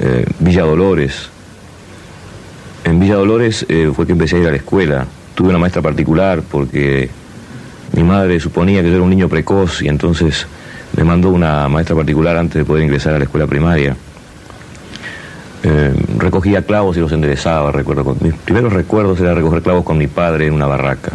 eh, 0.00 0.26
Villa 0.40 0.64
Dolores. 0.64 1.30
En 2.82 2.98
Villa 2.98 3.14
Dolores 3.14 3.64
eh, 3.68 3.92
fue 3.94 4.04
que 4.04 4.12
empecé 4.12 4.34
a 4.34 4.40
ir 4.40 4.48
a 4.48 4.50
la 4.50 4.56
escuela. 4.56 5.06
Tuve 5.36 5.50
una 5.50 5.58
maestra 5.58 5.80
particular 5.80 6.42
porque 6.42 7.08
mi 7.92 8.02
madre 8.02 8.40
suponía 8.40 8.82
que 8.82 8.88
yo 8.88 8.96
era 8.96 9.04
un 9.04 9.10
niño 9.10 9.28
precoz 9.28 9.80
y 9.80 9.86
entonces 9.86 10.44
me 10.96 11.04
mandó 11.04 11.28
una 11.28 11.68
maestra 11.68 11.94
particular 11.94 12.36
antes 12.36 12.56
de 12.56 12.64
poder 12.64 12.82
ingresar 12.82 13.14
a 13.14 13.18
la 13.18 13.24
escuela 13.26 13.46
primaria. 13.46 13.94
Eh, 15.64 15.92
recogía 16.18 16.62
clavos 16.62 16.96
y 16.96 17.00
los 17.00 17.10
enderezaba, 17.12 17.72
recuerdo. 17.72 18.04
con- 18.04 18.16
Mis 18.20 18.34
primeros 18.34 18.72
recuerdos 18.72 19.18
era 19.20 19.34
recoger 19.34 19.62
clavos 19.62 19.84
con 19.84 19.98
mi 19.98 20.06
padre 20.06 20.46
en 20.46 20.54
una 20.54 20.66
barraca. 20.66 21.12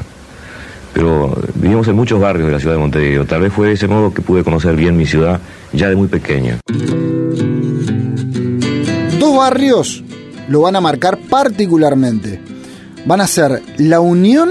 Pero 0.93 1.35
vivimos 1.55 1.87
en 1.87 1.95
muchos 1.95 2.19
barrios 2.19 2.47
de 2.47 2.53
la 2.53 2.59
ciudad 2.59 2.75
de 2.75 2.81
Montevideo. 2.81 3.25
Tal 3.25 3.41
vez 3.41 3.51
fue 3.53 3.67
de 3.67 3.73
ese 3.73 3.87
modo 3.87 4.13
que 4.13 4.21
pude 4.21 4.43
conocer 4.43 4.75
bien 4.75 4.95
mi 4.97 5.05
ciudad 5.07 5.39
ya 5.71 5.89
de 5.89 5.95
muy 5.95 6.07
pequeño. 6.07 6.59
Dos 9.19 9.37
barrios 9.37 10.03
lo 10.49 10.61
van 10.61 10.75
a 10.75 10.81
marcar 10.81 11.17
particularmente. 11.29 12.39
Van 13.05 13.21
a 13.21 13.27
ser 13.27 13.61
La 13.77 13.99
Unión 14.01 14.49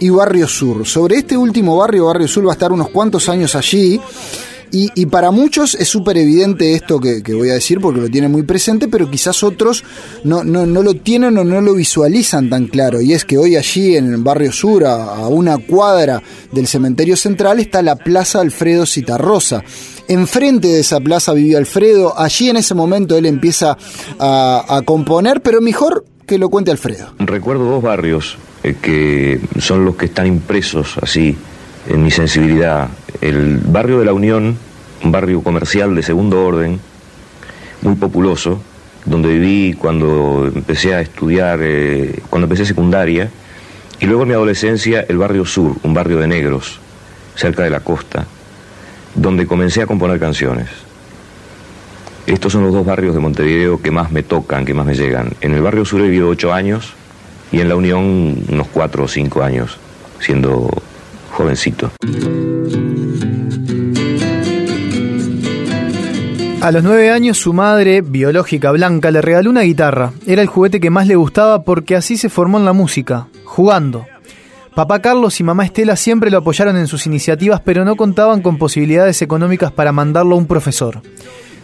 y 0.00 0.08
Barrio 0.10 0.48
Sur. 0.48 0.86
Sobre 0.86 1.16
este 1.18 1.36
último 1.36 1.76
barrio, 1.76 2.06
Barrio 2.06 2.26
Sur, 2.26 2.46
va 2.46 2.52
a 2.52 2.54
estar 2.54 2.72
unos 2.72 2.88
cuantos 2.88 3.28
años 3.28 3.54
allí. 3.54 4.00
Y, 4.72 5.06
para 5.06 5.30
muchos 5.30 5.74
es 5.74 5.88
súper 5.88 6.16
evidente 6.18 6.74
esto 6.74 7.00
que, 7.00 7.22
voy 7.34 7.50
a 7.50 7.54
decir 7.54 7.80
porque 7.80 8.00
lo 8.00 8.08
tienen 8.08 8.30
muy 8.30 8.42
presente, 8.42 8.88
pero 8.88 9.10
quizás 9.10 9.42
otros 9.42 9.84
no, 10.24 10.42
lo 10.44 10.94
tienen 10.94 11.36
o 11.38 11.44
no 11.44 11.60
lo 11.60 11.74
visualizan 11.74 12.48
tan 12.48 12.66
claro. 12.66 13.00
Y 13.00 13.12
es 13.12 13.24
que 13.24 13.38
hoy 13.38 13.56
allí 13.56 13.96
en 13.96 14.12
el 14.12 14.22
Barrio 14.22 14.52
Sur, 14.52 14.84
a, 14.84 15.26
una 15.28 15.58
cuadra 15.58 16.22
del 16.52 16.66
cementerio 16.66 17.16
central, 17.16 17.60
está 17.60 17.82
la 17.82 17.96
Plaza 17.96 18.40
Alfredo 18.40 18.86
Citarrosa. 18.86 19.62
Enfrente 20.08 20.68
de 20.68 20.80
esa 20.80 21.00
plaza 21.00 21.32
vivió 21.32 21.58
Alfredo. 21.58 22.18
Allí 22.18 22.48
en 22.48 22.56
ese 22.56 22.74
momento 22.74 23.16
él 23.16 23.26
empieza 23.26 23.76
a, 24.18 24.76
a 24.76 24.82
componer, 24.82 25.40
pero 25.40 25.60
mejor 25.60 26.04
que 26.26 26.38
lo 26.38 26.48
cuente 26.48 26.70
Alfredo. 26.70 27.12
Recuerdo 27.18 27.64
dos 27.64 27.82
barrios 27.82 28.38
eh, 28.62 28.76
que 28.80 29.40
son 29.58 29.84
los 29.86 29.96
que 29.96 30.06
están 30.06 30.26
impresos 30.26 30.96
así 31.00 31.34
en 31.88 32.02
mi 32.02 32.10
sensibilidad. 32.10 32.88
El 33.20 33.58
barrio 33.58 33.98
de 33.98 34.04
la 34.04 34.12
Unión, 34.12 34.56
un 35.02 35.12
barrio 35.12 35.42
comercial 35.42 35.94
de 35.94 36.02
segundo 36.02 36.44
orden, 36.44 36.80
muy 37.82 37.94
populoso, 37.94 38.60
donde 39.04 39.30
viví 39.30 39.74
cuando 39.74 40.50
empecé 40.54 40.94
a 40.94 41.00
estudiar, 41.00 41.60
eh, 41.62 42.20
cuando 42.28 42.46
empecé 42.46 42.66
secundaria, 42.66 43.30
y 43.98 44.06
luego 44.06 44.22
en 44.22 44.28
mi 44.28 44.34
adolescencia 44.34 45.04
el 45.08 45.18
barrio 45.18 45.44
sur, 45.44 45.76
un 45.82 45.94
barrio 45.94 46.18
de 46.18 46.26
negros, 46.26 46.80
cerca 47.34 47.62
de 47.62 47.70
la 47.70 47.80
costa, 47.80 48.26
donde 49.14 49.46
comencé 49.46 49.82
a 49.82 49.86
componer 49.86 50.18
canciones. 50.18 50.68
Estos 52.26 52.52
son 52.52 52.62
los 52.62 52.72
dos 52.72 52.86
barrios 52.86 53.14
de 53.14 53.20
Montevideo 53.20 53.80
que 53.80 53.90
más 53.90 54.12
me 54.12 54.22
tocan, 54.22 54.64
que 54.64 54.74
más 54.74 54.86
me 54.86 54.94
llegan. 54.94 55.32
En 55.40 55.54
el 55.54 55.62
barrio 55.62 55.84
sur 55.84 56.00
he 56.00 56.04
vivido 56.04 56.28
ocho 56.28 56.52
años 56.52 56.92
y 57.50 57.60
en 57.60 57.68
la 57.68 57.76
Unión 57.76 58.44
unos 58.48 58.68
cuatro 58.68 59.04
o 59.04 59.08
cinco 59.08 59.42
años, 59.42 59.78
siendo 60.20 60.70
jovencito. 61.40 61.90
A 66.60 66.70
los 66.70 66.82
nueve 66.82 67.10
años 67.10 67.38
su 67.38 67.54
madre, 67.54 68.02
biológica 68.02 68.70
blanca, 68.70 69.10
le 69.10 69.22
regaló 69.22 69.48
una 69.48 69.62
guitarra. 69.62 70.12
Era 70.26 70.42
el 70.42 70.48
juguete 70.48 70.80
que 70.80 70.90
más 70.90 71.06
le 71.06 71.16
gustaba 71.16 71.62
porque 71.62 71.96
así 71.96 72.18
se 72.18 72.28
formó 72.28 72.58
en 72.58 72.66
la 72.66 72.74
música, 72.74 73.28
jugando. 73.44 74.04
Papá 74.74 75.00
Carlos 75.00 75.40
y 75.40 75.42
mamá 75.42 75.64
Estela 75.64 75.96
siempre 75.96 76.30
lo 76.30 76.38
apoyaron 76.38 76.76
en 76.76 76.86
sus 76.86 77.06
iniciativas, 77.06 77.62
pero 77.64 77.84
no 77.86 77.96
contaban 77.96 78.42
con 78.42 78.58
posibilidades 78.58 79.22
económicas 79.22 79.72
para 79.72 79.92
mandarlo 79.92 80.34
a 80.34 80.38
un 80.38 80.46
profesor. 80.46 81.00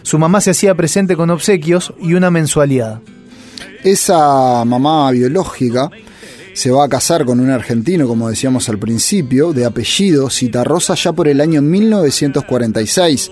Su 0.01 0.17
mamá 0.17 0.41
se 0.41 0.51
hacía 0.51 0.73
presente 0.73 1.15
con 1.15 1.29
obsequios 1.29 1.93
y 2.01 2.15
una 2.15 2.31
mensualidad. 2.31 3.01
Esa 3.83 4.65
mamá 4.65 5.11
biológica 5.11 5.91
se 6.57 6.71
va 6.71 6.85
a 6.85 6.89
casar 6.89 7.23
con 7.23 7.39
un 7.39 7.51
argentino, 7.51 8.07
como 8.07 8.29
decíamos 8.29 8.67
al 8.67 8.79
principio, 8.79 9.53
de 9.53 9.63
apellido 9.63 10.27
Citarrosa 10.31 10.95
ya 10.95 11.13
por 11.13 11.27
el 11.27 11.39
año 11.39 11.61
1946. 11.61 13.29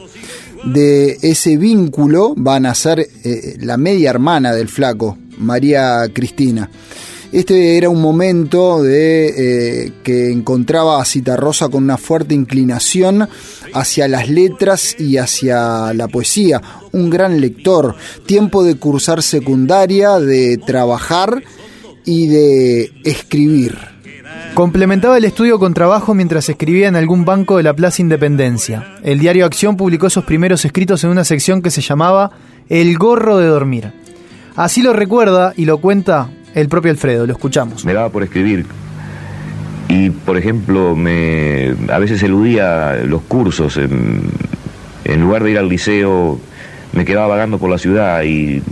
De 0.65 1.17
ese 1.23 1.57
vínculo 1.57 2.35
va 2.35 2.57
a 2.57 2.59
nacer 2.59 2.99
eh, 2.99 3.57
la 3.61 3.77
media 3.77 4.11
hermana 4.11 4.53
del 4.53 4.69
flaco, 4.69 5.17
María 5.39 6.07
Cristina. 6.13 6.69
Este 7.31 7.77
era 7.77 7.89
un 7.89 7.99
momento 7.99 8.83
de 8.83 9.85
eh, 9.85 9.93
que 10.03 10.31
encontraba 10.31 11.01
a 11.01 11.05
Citarrosa 11.05 11.69
con 11.69 11.83
una 11.83 11.97
fuerte 11.97 12.35
inclinación 12.35 13.27
hacia 13.73 14.07
las 14.07 14.29
letras 14.29 14.95
y 14.99 15.17
hacia 15.17 15.95
la 15.95 16.07
poesía. 16.07 16.61
Un 16.91 17.09
gran 17.09 17.41
lector. 17.41 17.95
Tiempo 18.27 18.63
de 18.63 18.75
cursar 18.75 19.23
secundaria, 19.23 20.19
de 20.19 20.59
trabajar 20.59 21.41
y 22.05 22.27
de 22.27 22.91
escribir. 23.03 23.77
Complementaba 24.53 25.17
el 25.17 25.25
estudio 25.25 25.59
con 25.59 25.73
trabajo 25.73 26.13
mientras 26.13 26.47
escribía 26.47 26.87
en 26.87 26.95
algún 26.95 27.25
banco 27.25 27.57
de 27.57 27.63
la 27.63 27.73
Plaza 27.73 28.01
Independencia. 28.01 28.95
El 29.03 29.19
diario 29.19 29.45
Acción 29.45 29.75
publicó 29.75 30.07
esos 30.07 30.23
primeros 30.23 30.63
escritos 30.63 31.03
en 31.03 31.09
una 31.09 31.25
sección 31.25 31.61
que 31.61 31.71
se 31.71 31.81
llamaba 31.81 32.31
El 32.69 32.97
gorro 32.97 33.37
de 33.37 33.47
dormir. 33.47 33.91
Así 34.55 34.81
lo 34.81 34.93
recuerda 34.93 35.53
y 35.57 35.65
lo 35.65 35.79
cuenta 35.79 36.29
el 36.53 36.69
propio 36.69 36.91
Alfredo, 36.91 37.27
lo 37.27 37.33
escuchamos. 37.33 37.83
Me 37.83 37.93
daba 37.93 38.09
por 38.09 38.23
escribir 38.23 38.65
y, 39.89 40.09
por 40.09 40.37
ejemplo, 40.37 40.95
me, 40.95 41.75
a 41.91 41.99
veces 41.99 42.23
eludía 42.23 42.95
los 43.05 43.23
cursos. 43.23 43.75
En, 43.75 44.21
en 45.03 45.21
lugar 45.21 45.43
de 45.43 45.51
ir 45.51 45.57
al 45.57 45.67
liceo, 45.67 46.39
me 46.93 47.03
quedaba 47.03 47.27
vagando 47.27 47.57
por 47.57 47.69
la 47.69 47.77
ciudad 47.77 48.23
y, 48.23 48.63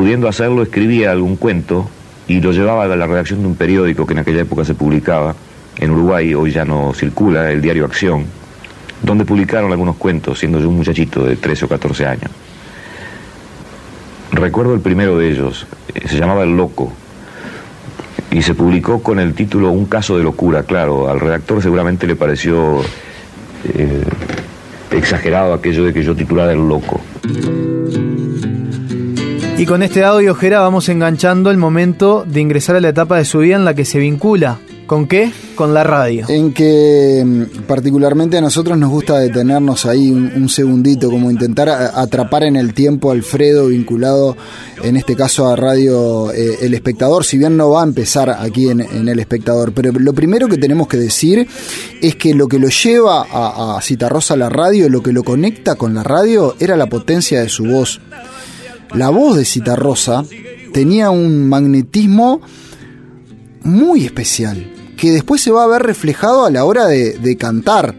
pudiendo 0.00 0.28
hacerlo, 0.28 0.62
escribía 0.62 1.10
algún 1.10 1.36
cuento 1.36 1.86
y 2.26 2.40
lo 2.40 2.52
llevaba 2.52 2.84
a 2.84 2.86
la 2.96 3.06
redacción 3.06 3.42
de 3.42 3.48
un 3.48 3.54
periódico 3.54 4.06
que 4.06 4.14
en 4.14 4.20
aquella 4.20 4.40
época 4.40 4.64
se 4.64 4.72
publicaba 4.72 5.34
en 5.76 5.90
Uruguay, 5.90 6.32
hoy 6.32 6.52
ya 6.52 6.64
no 6.64 6.94
circula, 6.94 7.52
el 7.52 7.60
diario 7.60 7.84
Acción, 7.84 8.24
donde 9.02 9.26
publicaron 9.26 9.70
algunos 9.70 9.96
cuentos, 9.96 10.38
siendo 10.38 10.58
yo 10.58 10.70
un 10.70 10.76
muchachito 10.76 11.22
de 11.22 11.36
13 11.36 11.66
o 11.66 11.68
14 11.68 12.06
años. 12.06 12.30
Recuerdo 14.32 14.72
el 14.72 14.80
primero 14.80 15.18
de 15.18 15.32
ellos, 15.32 15.66
eh, 15.94 16.08
se 16.08 16.16
llamaba 16.16 16.44
El 16.44 16.56
Loco, 16.56 16.90
y 18.30 18.40
se 18.40 18.54
publicó 18.54 19.02
con 19.02 19.20
el 19.20 19.34
título 19.34 19.70
Un 19.70 19.84
caso 19.84 20.16
de 20.16 20.22
locura, 20.22 20.62
claro, 20.62 21.10
al 21.10 21.20
redactor 21.20 21.60
seguramente 21.60 22.06
le 22.06 22.16
pareció 22.16 22.80
eh, 23.74 24.02
exagerado 24.92 25.52
aquello 25.52 25.84
de 25.84 25.92
que 25.92 26.02
yo 26.02 26.16
titulara 26.16 26.52
El 26.52 26.66
Loco. 26.66 27.02
Y 29.60 29.66
con 29.66 29.82
este 29.82 30.02
audio, 30.04 30.34
Jera, 30.34 30.60
vamos 30.60 30.88
enganchando 30.88 31.50
el 31.50 31.58
momento 31.58 32.24
de 32.26 32.40
ingresar 32.40 32.76
a 32.76 32.80
la 32.80 32.88
etapa 32.88 33.18
de 33.18 33.26
su 33.26 33.40
vida 33.40 33.56
en 33.56 33.66
la 33.66 33.74
que 33.74 33.84
se 33.84 33.98
vincula. 33.98 34.58
¿Con 34.86 35.06
qué? 35.06 35.30
Con 35.54 35.74
la 35.74 35.84
radio. 35.84 36.24
En 36.30 36.54
que 36.54 37.22
mm, 37.22 37.64
particularmente 37.64 38.38
a 38.38 38.40
nosotros 38.40 38.78
nos 38.78 38.88
gusta 38.88 39.18
detenernos 39.18 39.84
ahí 39.84 40.10
un, 40.10 40.32
un 40.34 40.48
segundito, 40.48 41.10
como 41.10 41.30
intentar 41.30 41.68
atrapar 41.68 42.44
en 42.44 42.56
el 42.56 42.72
tiempo 42.72 43.10
a 43.10 43.12
Alfredo 43.12 43.66
vinculado 43.66 44.34
en 44.82 44.96
este 44.96 45.14
caso 45.14 45.46
a 45.46 45.56
Radio 45.56 46.32
eh, 46.32 46.60
El 46.62 46.72
Espectador, 46.72 47.26
si 47.26 47.36
bien 47.36 47.58
no 47.58 47.68
va 47.68 47.82
a 47.82 47.84
empezar 47.84 48.30
aquí 48.30 48.70
en, 48.70 48.80
en 48.80 49.10
El 49.10 49.20
Espectador, 49.20 49.74
pero 49.74 49.92
lo 49.92 50.14
primero 50.14 50.48
que 50.48 50.56
tenemos 50.56 50.88
que 50.88 50.96
decir 50.96 51.46
es 52.00 52.16
que 52.16 52.32
lo 52.32 52.48
que 52.48 52.58
lo 52.58 52.68
lleva 52.68 53.26
a, 53.30 53.76
a 53.76 53.82
Citarrosa 53.82 54.32
a 54.32 54.38
la 54.38 54.48
radio, 54.48 54.88
lo 54.88 55.02
que 55.02 55.12
lo 55.12 55.22
conecta 55.22 55.74
con 55.74 55.92
la 55.92 56.02
radio, 56.02 56.56
era 56.58 56.76
la 56.76 56.86
potencia 56.86 57.42
de 57.42 57.50
su 57.50 57.64
voz. 57.64 58.00
La 58.94 59.10
voz 59.10 59.36
de 59.36 59.44
Citarrosa 59.44 60.24
tenía 60.72 61.10
un 61.10 61.48
magnetismo 61.48 62.40
muy 63.62 64.04
especial, 64.04 64.72
que 64.96 65.12
después 65.12 65.40
se 65.40 65.50
va 65.50 65.64
a 65.64 65.68
ver 65.68 65.82
reflejado 65.82 66.44
a 66.44 66.50
la 66.50 66.64
hora 66.64 66.86
de, 66.86 67.18
de 67.18 67.36
cantar. 67.36 67.94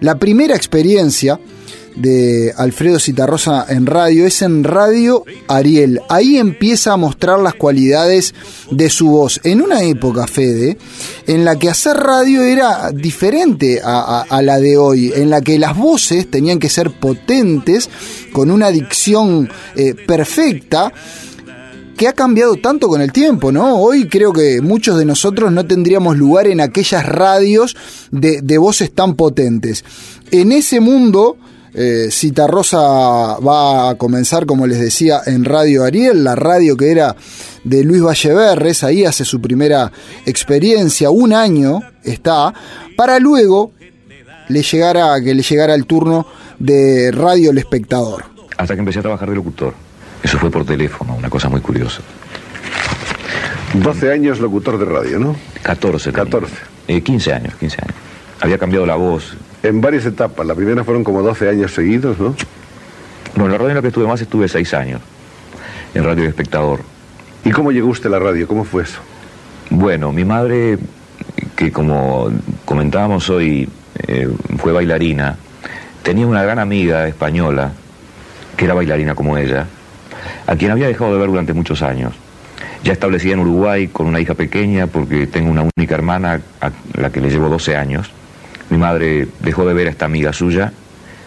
La 0.00 0.18
primera 0.18 0.54
experiencia 0.54 1.40
de 1.96 2.52
Alfredo 2.56 3.00
Citarrosa 3.00 3.66
en 3.68 3.86
radio 3.86 4.26
es 4.26 4.42
en 4.42 4.62
Radio 4.64 5.24
Ariel. 5.48 6.00
Ahí 6.08 6.36
empieza 6.36 6.92
a 6.92 6.96
mostrar 6.96 7.38
las 7.40 7.54
cualidades 7.54 8.34
de 8.70 8.90
su 8.90 9.08
voz. 9.08 9.40
En 9.44 9.62
una 9.62 9.82
época, 9.82 10.26
Fede, 10.26 10.76
en 11.26 11.44
la 11.44 11.58
que 11.58 11.70
hacer 11.70 11.96
radio 11.96 12.42
era 12.42 12.90
diferente 12.92 13.80
a, 13.82 14.40
la 14.42 14.58
de 14.58 14.76
hoy, 14.76 15.12
en 15.14 15.30
la 15.30 15.40
que 15.40 15.58
las 15.58 15.76
voces 15.76 16.30
tenían 16.30 16.58
que 16.58 16.68
ser 16.68 16.90
potentes, 16.90 17.88
con 18.32 18.50
una 18.50 18.70
dicción 18.70 19.48
eh, 19.74 19.94
perfecta 20.06 20.92
que 21.96 22.08
ha 22.08 22.12
cambiado 22.12 22.56
tanto 22.56 22.88
con 22.88 23.00
el 23.00 23.10
tiempo, 23.10 23.50
¿no? 23.50 23.78
Hoy 23.78 24.06
creo 24.06 24.30
que 24.30 24.60
muchos 24.60 24.98
de 24.98 25.06
nosotros 25.06 25.50
no 25.50 25.66
tendríamos 25.66 26.18
lugar 26.18 26.46
en 26.46 26.60
aquellas 26.60 27.06
radios 27.06 27.74
de 28.10 28.58
voces 28.58 28.92
tan 28.92 29.14
potentes. 29.14 29.82
En 30.30 30.52
ese 30.52 30.80
mundo, 30.80 31.38
eh, 31.78 32.08
Citarrosa 32.10 33.38
va 33.38 33.90
a 33.90 33.94
comenzar, 33.96 34.46
como 34.46 34.66
les 34.66 34.80
decía, 34.80 35.20
en 35.26 35.44
Radio 35.44 35.84
Ariel, 35.84 36.24
la 36.24 36.34
radio 36.34 36.74
que 36.74 36.90
era 36.90 37.14
de 37.64 37.84
Luis 37.84 38.02
Valleverres, 38.02 38.82
ahí 38.82 39.04
hace 39.04 39.26
su 39.26 39.42
primera 39.42 39.92
experiencia, 40.24 41.10
un 41.10 41.34
año 41.34 41.80
está, 42.02 42.54
para 42.96 43.18
luego 43.18 43.72
le 44.48 44.62
llegara, 44.62 45.20
que 45.20 45.34
le 45.34 45.42
llegara 45.42 45.74
el 45.74 45.84
turno 45.84 46.26
de 46.58 47.10
Radio 47.12 47.50
El 47.50 47.58
Espectador. 47.58 48.24
Hasta 48.56 48.74
que 48.74 48.80
empecé 48.80 49.00
a 49.00 49.02
trabajar 49.02 49.28
de 49.28 49.36
locutor. 49.36 49.74
Eso 50.22 50.38
fue 50.38 50.50
por 50.50 50.64
teléfono, 50.64 51.14
una 51.14 51.28
cosa 51.28 51.50
muy 51.50 51.60
curiosa. 51.60 52.00
12 53.74 54.12
años 54.12 54.40
locutor 54.40 54.78
de 54.78 54.86
radio, 54.86 55.18
¿no? 55.18 55.36
14. 55.62 56.10
14. 56.10 56.54
Eh, 56.88 57.02
15 57.02 57.32
años, 57.34 57.54
15 57.56 57.76
años. 57.82 57.96
Había 58.40 58.56
cambiado 58.56 58.86
la 58.86 58.96
voz. 58.96 59.36
En 59.66 59.80
varias 59.80 60.06
etapas. 60.06 60.46
La 60.46 60.54
primera 60.54 60.84
fueron 60.84 61.02
como 61.02 61.22
12 61.22 61.48
años 61.48 61.74
seguidos, 61.74 62.20
¿no? 62.20 62.36
Bueno, 63.34 63.46
en 63.46 63.52
la 63.52 63.58
radio 63.58 63.70
en 63.70 63.74
la 63.74 63.82
que 63.82 63.88
estuve 63.88 64.06
más 64.06 64.20
estuve 64.20 64.46
6 64.46 64.74
años. 64.74 65.00
En 65.92 66.04
Radio 66.04 66.22
El 66.22 66.28
Espectador. 66.28 66.82
¿Y 67.44 67.50
cómo 67.50 67.72
llegó 67.72 67.88
usted 67.88 68.06
a 68.06 68.10
la 68.10 68.20
radio? 68.20 68.46
¿Cómo 68.46 68.62
fue 68.62 68.84
eso? 68.84 69.00
Bueno, 69.70 70.12
mi 70.12 70.24
madre, 70.24 70.78
que 71.56 71.72
como 71.72 72.30
comentábamos 72.64 73.28
hoy, 73.28 73.68
eh, 74.06 74.28
fue 74.58 74.72
bailarina, 74.72 75.36
tenía 76.04 76.28
una 76.28 76.44
gran 76.44 76.60
amiga 76.60 77.08
española, 77.08 77.72
que 78.56 78.66
era 78.66 78.74
bailarina 78.74 79.16
como 79.16 79.36
ella, 79.36 79.66
a 80.46 80.54
quien 80.54 80.70
había 80.70 80.86
dejado 80.86 81.12
de 81.12 81.18
ver 81.18 81.28
durante 81.28 81.52
muchos 81.54 81.82
años. 81.82 82.14
Ya 82.84 82.92
establecida 82.92 83.34
en 83.34 83.40
Uruguay 83.40 83.88
con 83.88 84.06
una 84.06 84.20
hija 84.20 84.34
pequeña, 84.34 84.86
porque 84.86 85.26
tengo 85.26 85.50
una 85.50 85.62
única 85.76 85.96
hermana 85.96 86.40
a 86.60 86.70
la 86.94 87.10
que 87.10 87.20
le 87.20 87.30
llevo 87.30 87.48
12 87.48 87.74
años. 87.74 88.12
Mi 88.70 88.78
madre 88.78 89.28
dejó 89.40 89.64
de 89.66 89.74
ver 89.74 89.86
a 89.86 89.90
esta 89.90 90.06
amiga 90.06 90.32
suya, 90.32 90.72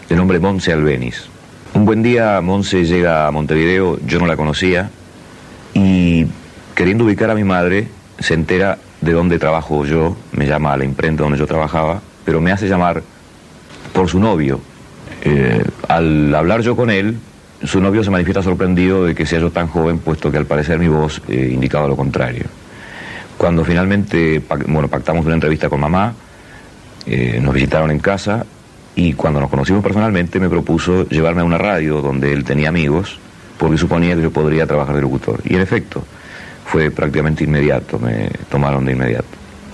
de 0.08 0.16
nombre 0.16 0.38
Monse 0.38 0.72
Albeniz. 0.72 1.26
Un 1.72 1.84
buen 1.84 2.02
día 2.02 2.40
Monse 2.40 2.84
llega 2.84 3.26
a 3.26 3.30
Montevideo, 3.30 3.98
yo 4.06 4.18
no 4.18 4.26
la 4.26 4.36
conocía, 4.36 4.90
y 5.72 6.26
queriendo 6.74 7.04
ubicar 7.04 7.30
a 7.30 7.34
mi 7.34 7.44
madre, 7.44 7.88
se 8.18 8.34
entera 8.34 8.78
de 9.00 9.12
dónde 9.12 9.38
trabajo 9.38 9.84
yo, 9.84 10.16
me 10.32 10.46
llama 10.46 10.72
a 10.72 10.76
la 10.76 10.84
imprenta 10.84 11.22
donde 11.22 11.38
yo 11.38 11.46
trabajaba, 11.46 12.02
pero 12.24 12.40
me 12.40 12.52
hace 12.52 12.68
llamar 12.68 13.02
por 13.92 14.08
su 14.08 14.20
novio. 14.20 14.60
Eh, 15.22 15.64
al 15.88 16.34
hablar 16.34 16.60
yo 16.60 16.76
con 16.76 16.90
él, 16.90 17.16
su 17.62 17.80
novio 17.80 18.02
se 18.04 18.10
manifiesta 18.10 18.42
sorprendido 18.42 19.04
de 19.04 19.14
que 19.14 19.26
sea 19.26 19.38
yo 19.38 19.50
tan 19.50 19.68
joven, 19.68 19.98
puesto 19.98 20.30
que 20.30 20.38
al 20.38 20.46
parecer 20.46 20.78
mi 20.78 20.88
voz 20.88 21.22
eh, 21.28 21.50
indicaba 21.52 21.86
lo 21.86 21.96
contrario. 21.96 22.44
Cuando 23.36 23.64
finalmente 23.64 24.42
bueno, 24.66 24.88
pactamos 24.88 25.24
una 25.24 25.34
entrevista 25.34 25.68
con 25.68 25.80
mamá, 25.80 26.14
eh, 27.10 27.40
nos 27.42 27.52
visitaron 27.54 27.90
en 27.90 27.98
casa 27.98 28.46
y 28.94 29.12
cuando 29.14 29.40
nos 29.40 29.50
conocimos 29.50 29.82
personalmente 29.82 30.38
me 30.38 30.48
propuso 30.48 31.08
llevarme 31.08 31.40
a 31.40 31.44
una 31.44 31.58
radio 31.58 32.00
donde 32.00 32.32
él 32.32 32.44
tenía 32.44 32.68
amigos, 32.68 33.18
porque 33.58 33.76
suponía 33.78 34.14
que 34.14 34.22
yo 34.22 34.30
podría 34.30 34.66
trabajar 34.66 34.94
de 34.94 35.02
locutor. 35.02 35.40
Y 35.44 35.54
en 35.56 35.60
efecto, 35.60 36.04
fue 36.66 36.90
prácticamente 36.90 37.44
inmediato, 37.44 37.98
me 37.98 38.30
tomaron 38.48 38.84
de 38.84 38.92
inmediato. 38.92 39.26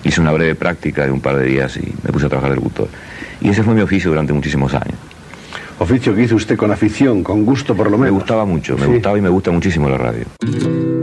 Hice 0.03 0.21
una 0.21 0.33
breve 0.33 0.55
práctica 0.55 1.05
de 1.05 1.11
un 1.11 1.21
par 1.21 1.37
de 1.37 1.45
días 1.45 1.77
y 1.77 1.93
me 2.03 2.11
puse 2.13 2.27
a 2.27 2.29
trabajar 2.29 2.51
de 2.51 2.57
locutor. 2.57 2.89
Y 3.41 3.51
ese 3.51 3.63
fue 3.63 3.75
mi 3.75 3.83
oficio 3.83 4.11
durante 4.11 4.33
muchísimos 4.33 4.73
años. 4.75 4.97
Oficio 5.79 6.15
que 6.15 6.23
hizo 6.23 6.37
usted 6.37 6.57
con 6.57 6.71
afición, 6.73 7.23
con 7.23 7.45
gusto 7.45 7.75
por 7.77 7.91
lo 7.91 7.99
menos. 7.99 8.13
Me 8.15 8.19
gustaba 8.19 8.45
mucho, 8.47 8.77
me 8.79 8.87
Sí. 8.87 8.93
gustaba 8.93 9.19
y 9.19 9.21
me 9.21 9.29
gusta 9.29 9.51
muchísimo 9.51 9.89
la 9.91 9.99
radio. 9.99 10.96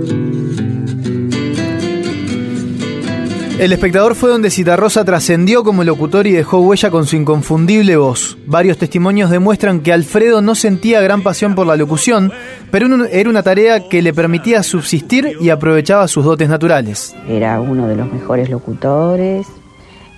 El 3.59 3.71
espectador 3.71 4.15
fue 4.15 4.31
donde 4.31 4.49
Citarrosa 4.49 5.05
trascendió 5.05 5.63
como 5.63 5.83
locutor 5.83 6.25
y 6.25 6.31
dejó 6.31 6.59
huella 6.59 6.89
con 6.89 7.05
su 7.05 7.15
inconfundible 7.15 7.95
voz. 7.97 8.35
Varios 8.47 8.79
testimonios 8.79 9.29
demuestran 9.29 9.81
que 9.81 9.93
Alfredo 9.93 10.41
no 10.41 10.55
sentía 10.55 11.01
gran 11.01 11.21
pasión 11.21 11.53
por 11.53 11.67
la 11.67 11.75
locución, 11.75 12.31
pero 12.71 12.87
era 13.05 13.29
una 13.29 13.43
tarea 13.43 13.87
que 13.87 14.01
le 14.01 14.11
permitía 14.11 14.63
subsistir 14.63 15.37
y 15.39 15.49
aprovechaba 15.49 16.07
sus 16.07 16.25
dotes 16.25 16.49
naturales. 16.49 17.15
Era 17.29 17.61
uno 17.61 17.87
de 17.87 17.95
los 17.95 18.11
mejores 18.11 18.49
locutores. 18.49 19.45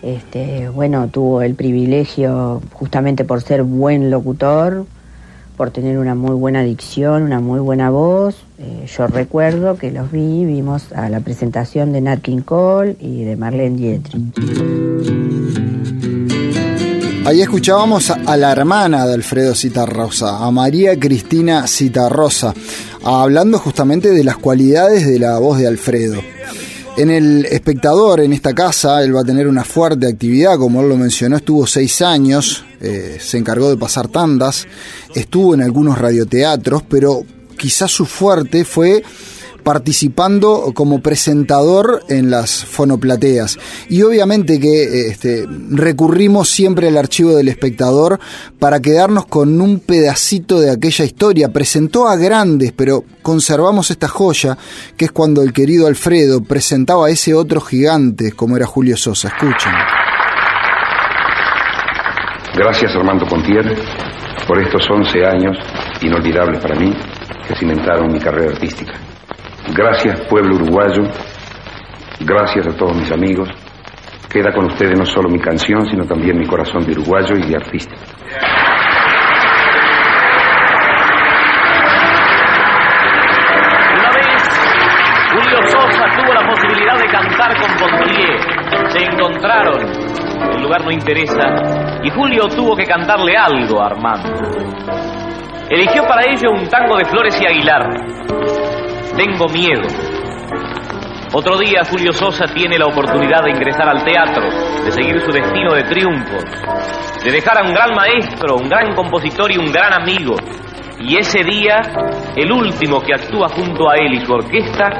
Este, 0.02 0.69
bueno, 0.69 1.10
tuvo 1.10 1.41
el 1.41 1.56
privilegio, 1.56 2.62
justamente 2.71 3.26
por 3.26 3.41
ser 3.41 3.63
buen 3.63 4.12
locutor, 4.12 4.86
por 5.56 5.72
tener 5.72 5.98
una 5.98 6.15
muy 6.15 6.36
buena 6.36 6.63
dicción, 6.63 7.24
una 7.24 7.39
muy 7.39 7.60
buena 7.60 7.89
voz. 7.89 8.36
Eh, 8.60 8.86
yo 8.86 9.08
recuerdo 9.08 9.78
que 9.78 9.91
los 9.91 10.12
vi, 10.12 10.46
vimos 10.46 10.91
a 10.94 11.10
la 11.10 11.20
presentación 11.20 11.91
de 11.94 12.02
Nat 12.02 12.22
King 12.22 12.41
Cole 12.41 12.96
y 13.00 13.24
de 13.24 13.36
Marlene 13.36 13.78
Dietrich. 13.78 14.36
Ahí 17.26 17.41
escuchábamos 17.41 18.12
a, 18.12 18.38
la 18.38 18.52
hermana 18.52 19.08
de 19.08 19.15
Alfredo 19.15 19.56
Citarrosa, 19.56 20.46
a 20.46 20.52
María 20.52 21.00
Cristina 21.00 21.65
Citarrosa, 21.65 22.54
hablando 23.04 23.58
justamente 23.58 24.12
de 24.12 24.24
las 24.24 24.38
cualidades 24.38 25.08
de 25.08 25.18
la 25.18 25.39
voz 25.39 25.58
de 25.58 25.65
Alfredo. 25.65 26.22
En 26.98 27.10
el 27.10 27.46
espectador, 27.46 28.20
en 28.20 28.32
esta 28.32 28.54
casa, 28.54 29.04
él 29.04 29.15
va 29.15 29.22
a 29.22 29.26
tener 29.26 29.48
una 29.48 29.63
fuerte 29.63 30.08
actividad, 30.08 30.60
como 30.60 30.82
él 30.82 30.89
lo 30.89 30.98
mencionó, 30.98 31.38
estuvo 31.38 31.65
seis 31.65 32.04
años, 32.04 32.63
eh, 32.86 33.17
se 33.19 33.38
encargó 33.38 33.69
de 33.69 33.78
pasar 33.78 34.08
tandas, 34.08 34.67
estuvo 35.13 35.54
en 35.54 35.62
algunos 35.62 35.98
radioteatros, 35.98 36.84
pero 36.84 37.24
quizás 37.58 37.91
su 37.91 38.06
fuerte 38.06 38.63
fue 38.65 39.04
participando 39.65 40.74
como 40.76 41.02
presentador 41.02 42.04
en 42.08 42.30
las 42.30 42.63
fonoplateas. 42.63 43.58
Y 43.89 44.04
obviamente 44.04 44.60
que 44.60 44.84
eh, 44.84 45.08
este, 45.10 45.48
recurrimos 45.71 46.50
siempre 46.50 46.88
al 46.88 46.98
archivo 46.98 47.36
del 47.36 47.48
espectador 47.48 48.19
para 48.60 48.80
quedarnos 48.80 49.26
con 49.26 49.60
un 49.60 49.80
pedacito 49.80 50.60
de 50.60 50.69
aquella 50.69 51.04
historia. 51.04 51.52
Presentó 51.52 52.08
a 52.08 52.15
grandes, 52.15 52.74
pero 52.74 53.04
conservamos 53.24 53.89
esta 53.89 54.08
joya, 54.08 54.56
que 54.95 55.06
es 55.06 55.12
cuando 55.12 55.41
el 55.41 55.52
querido 55.52 55.88
Alfredo 55.88 56.43
presentaba 56.43 57.08
a 57.08 57.10
ese 57.10 57.34
otro 57.34 57.60
gigante 57.60 58.34
como 58.34 58.58
era 58.58 58.67
Julio 58.67 58.95
Sosa. 58.95 59.30
Escuchen. 59.30 59.74
Gracias 62.56 62.96
Armando 62.96 63.26
Pontier 63.26 63.65
por 64.48 64.58
estos 64.62 64.89
11 64.89 65.26
años 65.26 65.58
inolvidables 66.02 66.62
para 66.62 66.76
mí 66.76 66.94
que 67.46 67.54
cimentaron 67.54 68.08
mi 68.13 68.18
carrera 68.18 68.54
artística. 68.54 68.94
Gracias 69.76 70.22
pueblo 70.30 70.56
uruguayo, 70.56 71.04
gracias 72.22 72.65
a 72.68 72.78
todos 72.78 72.96
mis 72.96 73.12
amigos. 73.12 73.50
Queda 74.32 74.54
con 74.54 74.68
ustedes 74.68 74.98
no 74.98 75.06
solo 75.06 75.28
mi 75.28 75.39
canción, 75.39 75.86
sino 75.86 76.06
también 76.06 76.38
mi 76.38 76.46
corazón 76.46 76.86
de 76.86 76.94
uruguayo 76.94 77.36
y 77.36 77.46
de 77.46 77.56
artista. 77.58 77.94
Una 84.00 84.10
vez, 84.12 84.44
Julio 85.32 85.68
Sosa 85.68 86.06
tuvo 86.15 86.34
la 86.34 86.48
posibilidad 86.50 86.98
de 86.98 87.08
cantar 87.08 87.54
con 87.60 87.76
Pontier. 87.76 88.91
Se 88.91 89.00
encontraron. 89.04 89.82
El 90.54 90.62
lugar 90.63 90.86
no 90.86 90.91
interesa. 90.91 91.85
Y 92.06 92.10
Julio 92.12 92.48
tuvo 92.48 92.76
que 92.76 92.86
cantarle 92.86 93.36
algo 93.36 93.82
a 93.82 93.88
Armando. 93.88 94.30
Eligió 95.72 96.04
para 96.08 96.22
ello 96.22 96.52
un 96.52 96.68
tango 96.68 96.98
de 96.98 97.06
Flores 97.06 97.36
y 97.41 97.48
Aguilar. 97.48 97.89
Tengo 99.18 99.48
miedo. 99.48 99.82
Otro 101.34 101.58
día 101.58 101.82
Julio 101.89 102.13
Sosa 102.13 102.46
tiene 102.46 102.78
la 102.78 102.86
oportunidad 102.86 103.44
de 103.44 103.50
ingresar 103.50 103.89
al 103.89 104.04
teatro, 104.06 104.44
de 104.84 104.91
seguir 104.91 105.20
su 105.20 105.32
destino 105.32 105.74
de 105.74 105.82
triunfo, 105.86 106.38
de 107.24 107.32
dejar 107.32 107.58
a 107.58 107.63
un 107.63 107.74
gran 107.74 107.96
maestro, 107.96 108.58
un 108.58 108.70
gran 108.70 108.94
compositor 108.94 109.52
y 109.52 109.58
un 109.58 109.72
gran 109.72 109.91
amigo. 109.91 110.36
Y 111.00 111.18
ese 111.18 111.44
día, 111.44 111.82
el 112.36 112.52
último 112.52 113.02
que 113.02 113.15
actúa 113.15 113.50
junto 113.50 113.89
a 113.89 113.96
él 113.96 114.13
y 114.13 114.24
su 114.24 114.32
orquesta, 114.32 114.91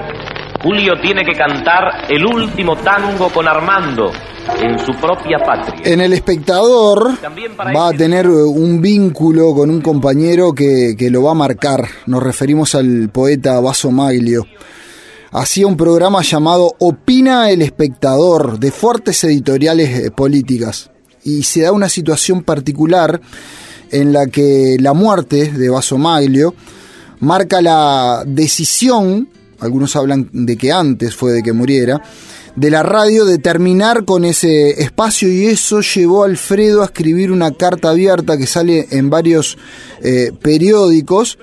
Julio 0.66 0.94
tiene 1.00 1.24
que 1.24 1.38
cantar 1.38 2.10
el 2.10 2.26
último 2.26 2.76
tango 2.78 3.30
con 3.30 3.48
Armando 3.48 4.12
en 4.60 4.80
su 4.80 4.94
propia 5.00 5.38
patria. 5.38 5.84
En 5.84 6.02
el 6.02 6.12
espectador 6.12 7.12
va 7.64 7.90
a 7.90 7.94
tener 7.94 8.28
un 8.28 8.82
vínculo 8.82 9.54
con 9.54 9.70
un 9.70 9.80
compañero 9.80 10.54
que, 10.54 10.96
que 10.98 11.12
lo 11.12 11.22
va 11.22 11.34
a 11.34 11.36
marcar. 11.36 11.88
Nos 12.08 12.24
referimos 12.24 12.74
al 12.74 13.10
poeta 13.10 13.60
Vaso 13.60 13.92
Maglio. 13.92 14.48
Hacía 15.34 15.68
un 15.68 15.78
programa 15.78 16.24
llamado 16.24 16.74
Opina 16.80 17.52
el 17.52 17.62
espectador 17.62 18.58
de 18.58 18.72
fuertes 18.72 19.24
editoriales 19.24 20.00
eh, 20.00 20.10
políticas. 20.10 20.90
Y 21.24 21.44
se 21.44 21.62
da 21.62 21.74
una 21.74 21.90
situación 21.90 22.42
particular 22.42 23.22
en 23.92 24.12
la 24.12 24.26
que 24.26 24.78
la 24.80 24.94
muerte 24.94 25.52
de 25.52 25.70
Vaso 25.70 26.00
Maglio 26.00 26.56
marca 27.20 27.62
la 27.62 28.24
decisión, 28.26 29.30
algunos 29.60 29.96
hablan 29.96 30.30
de 30.32 30.58
que 30.58 30.72
antes 30.72 31.16
fue 31.16 31.32
de 31.32 31.44
que 31.44 31.54
muriera, 31.54 32.02
de 32.56 32.70
la 32.70 32.84
radio 32.84 33.26
de 33.26 33.38
terminar 33.38 34.06
con 34.06 34.24
ese 34.26 34.82
espacio 34.82 35.32
y 35.32 35.48
eso 35.48 35.82
llevó 35.82 36.24
a 36.24 36.28
Alfredo 36.28 36.82
a 36.82 36.86
escribir 36.86 37.32
una 37.32 37.52
carta 37.52 37.90
abierta 37.90 38.38
que 38.38 38.48
sale 38.48 38.88
en 38.92 39.10
varios 39.10 39.58
eh, 40.02 40.32
periódicos, 40.42 41.38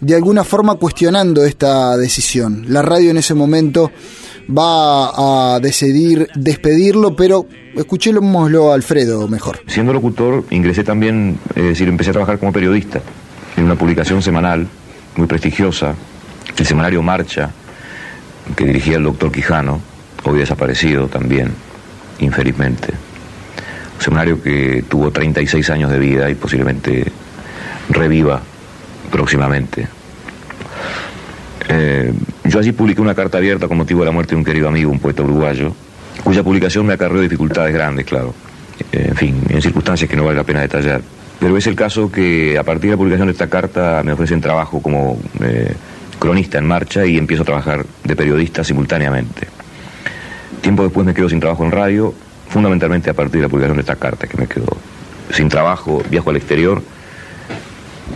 de 0.00 0.14
alguna 0.14 0.44
forma 0.44 0.74
cuestionando 0.74 1.44
esta 1.44 1.96
decisión. 1.96 2.66
La 2.68 2.82
radio 2.82 3.10
en 3.10 3.16
ese 3.16 3.34
momento 3.34 3.90
va 4.50 5.54
a 5.54 5.60
decidir 5.60 6.28
despedirlo, 6.34 7.16
pero 7.16 7.46
escuchémoslo 7.74 8.72
a 8.72 8.74
Alfredo 8.74 9.28
mejor. 9.28 9.60
Siendo 9.66 9.92
locutor, 9.92 10.44
ingresé 10.50 10.84
también, 10.84 11.38
es 11.54 11.64
decir, 11.64 11.88
empecé 11.88 12.10
a 12.10 12.14
trabajar 12.14 12.38
como 12.38 12.52
periodista 12.52 13.00
en 13.56 13.64
una 13.64 13.76
publicación 13.76 14.22
semanal 14.22 14.66
muy 15.16 15.26
prestigiosa, 15.26 15.94
el 16.58 16.66
semanario 16.66 17.02
Marcha, 17.02 17.50
que 18.54 18.64
dirigía 18.64 18.96
el 18.96 19.04
doctor 19.04 19.30
Quijano, 19.30 19.80
hoy 20.24 20.38
desaparecido 20.38 21.08
también, 21.08 21.52
infelizmente. 22.18 22.92
Un 23.96 24.02
semanario 24.02 24.42
que 24.42 24.84
tuvo 24.88 25.10
36 25.10 25.68
años 25.70 25.90
de 25.90 25.98
vida 25.98 26.30
y 26.30 26.34
posiblemente 26.34 27.10
reviva 27.88 28.40
próximamente. 29.10 29.88
Eh, 31.68 32.12
yo 32.44 32.58
allí 32.58 32.72
publiqué 32.72 33.00
una 33.00 33.14
carta 33.14 33.38
abierta 33.38 33.66
con 33.68 33.76
motivo 33.76 34.00
de 34.00 34.06
la 34.06 34.12
muerte 34.12 34.30
de 34.30 34.36
un 34.36 34.44
querido 34.44 34.68
amigo, 34.68 34.90
un 34.90 35.00
poeta 35.00 35.22
uruguayo, 35.22 35.74
cuya 36.22 36.42
publicación 36.42 36.86
me 36.86 36.94
acarreó 36.94 37.20
dificultades 37.20 37.74
grandes, 37.74 38.04
claro. 38.06 38.34
Eh, 38.92 39.06
en 39.08 39.16
fin, 39.16 39.42
en 39.48 39.62
circunstancias 39.62 40.08
que 40.08 40.16
no 40.16 40.24
vale 40.24 40.36
la 40.36 40.44
pena 40.44 40.60
detallar. 40.60 41.00
Pero 41.38 41.56
es 41.56 41.66
el 41.66 41.74
caso 41.74 42.10
que 42.10 42.56
a 42.58 42.62
partir 42.62 42.90
de 42.90 42.90
la 42.92 42.96
publicación 42.96 43.28
de 43.28 43.32
esta 43.32 43.48
carta 43.48 44.02
me 44.04 44.12
ofrecen 44.12 44.40
trabajo 44.40 44.80
como 44.80 45.18
eh, 45.40 45.74
cronista 46.18 46.58
en 46.58 46.66
marcha 46.66 47.04
y 47.06 47.18
empiezo 47.18 47.42
a 47.42 47.46
trabajar 47.46 47.86
de 48.04 48.16
periodista 48.16 48.64
simultáneamente. 48.64 49.46
Tiempo 50.60 50.82
después 50.82 51.06
me 51.06 51.14
quedo 51.14 51.28
sin 51.28 51.40
trabajo 51.40 51.64
en 51.64 51.70
radio, 51.70 52.14
fundamentalmente 52.48 53.10
a 53.10 53.14
partir 53.14 53.40
de 53.40 53.42
la 53.42 53.48
publicación 53.48 53.76
de 53.76 53.82
esta 53.82 53.96
carta, 53.96 54.26
que 54.26 54.36
me 54.36 54.46
quedo 54.46 54.76
sin 55.32 55.48
trabajo, 55.48 56.02
viajo 56.10 56.30
al 56.30 56.36
exterior. 56.36 56.82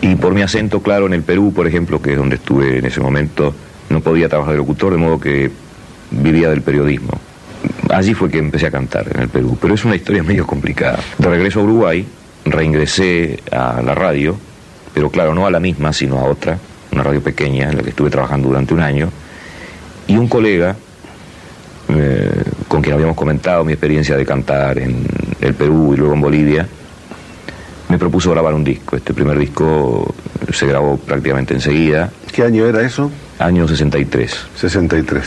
Y 0.00 0.14
por 0.14 0.34
mi 0.34 0.42
acento 0.42 0.80
claro 0.80 1.06
en 1.06 1.14
el 1.14 1.22
Perú, 1.22 1.52
por 1.52 1.66
ejemplo, 1.66 2.00
que 2.00 2.12
es 2.12 2.18
donde 2.18 2.36
estuve 2.36 2.78
en 2.78 2.86
ese 2.86 3.00
momento, 3.00 3.54
no 3.88 4.00
podía 4.00 4.28
trabajar 4.28 4.52
de 4.52 4.58
locutor, 4.58 4.92
de 4.92 4.98
modo 4.98 5.20
que 5.20 5.50
vivía 6.10 6.48
del 6.50 6.62
periodismo. 6.62 7.20
Allí 7.90 8.14
fue 8.14 8.30
que 8.30 8.38
empecé 8.38 8.66
a 8.66 8.70
cantar 8.70 9.06
en 9.12 9.22
el 9.22 9.28
Perú, 9.28 9.58
pero 9.60 9.74
es 9.74 9.84
una 9.84 9.96
historia 9.96 10.22
medio 10.24 10.46
complicada. 10.46 11.00
De 11.18 11.28
regreso 11.28 11.60
a 11.60 11.64
Uruguay, 11.64 12.06
reingresé 12.44 13.40
a 13.50 13.82
la 13.82 13.94
radio, 13.94 14.36
pero 14.94 15.10
claro, 15.10 15.34
no 15.34 15.46
a 15.46 15.50
la 15.50 15.60
misma, 15.60 15.92
sino 15.92 16.18
a 16.18 16.24
otra, 16.24 16.58
una 16.92 17.03
radio 17.03 17.22
pequeña 17.22 17.70
en 17.70 17.76
la 17.76 17.83
que 17.83 17.90
estuve 17.90 18.11
trabajando 18.11 18.48
durante 18.48 18.74
un 18.74 18.81
año, 18.81 19.11
y 20.07 20.16
un 20.16 20.29
colega 20.29 20.76
eh, 21.88 22.42
con 22.68 22.83
quien 22.83 22.94
habíamos 22.94 23.16
comentado 23.16 23.64
mi 23.64 23.72
experiencia 23.72 24.16
de 24.16 24.24
cantar 24.24 24.79
en 24.79 25.07
el 25.40 25.55
Perú 25.55 25.92
y 25.94 25.96
luego 25.96 26.14
en 26.14 26.20
Bolivia, 26.20 26.68
me 27.88 27.98
propuso 27.98 28.31
grabar 28.31 28.55
un 28.55 28.62
disco. 28.62 28.96
Este 28.96 29.12
primer 29.12 29.38
disco 29.38 30.14
se 30.53 30.66
grabó 30.66 30.96
prácticamente 30.96 31.55
enseguida. 31.55 32.11
¿Qué 32.33 32.44
año 32.44 32.66
era 32.66 32.83
eso? 32.83 33.11
Año 33.38 33.66
63. 33.66 34.46
63. 34.57 35.24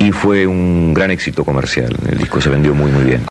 Y 0.00 0.12
fue 0.12 0.46
un 0.46 0.92
gran 0.92 1.10
éxito 1.10 1.44
comercial. 1.44 1.96
El 2.10 2.18
disco 2.18 2.40
se 2.40 2.50
vendió 2.50 2.74
muy, 2.74 2.90
muy 2.90 3.04
bien. 3.04 3.24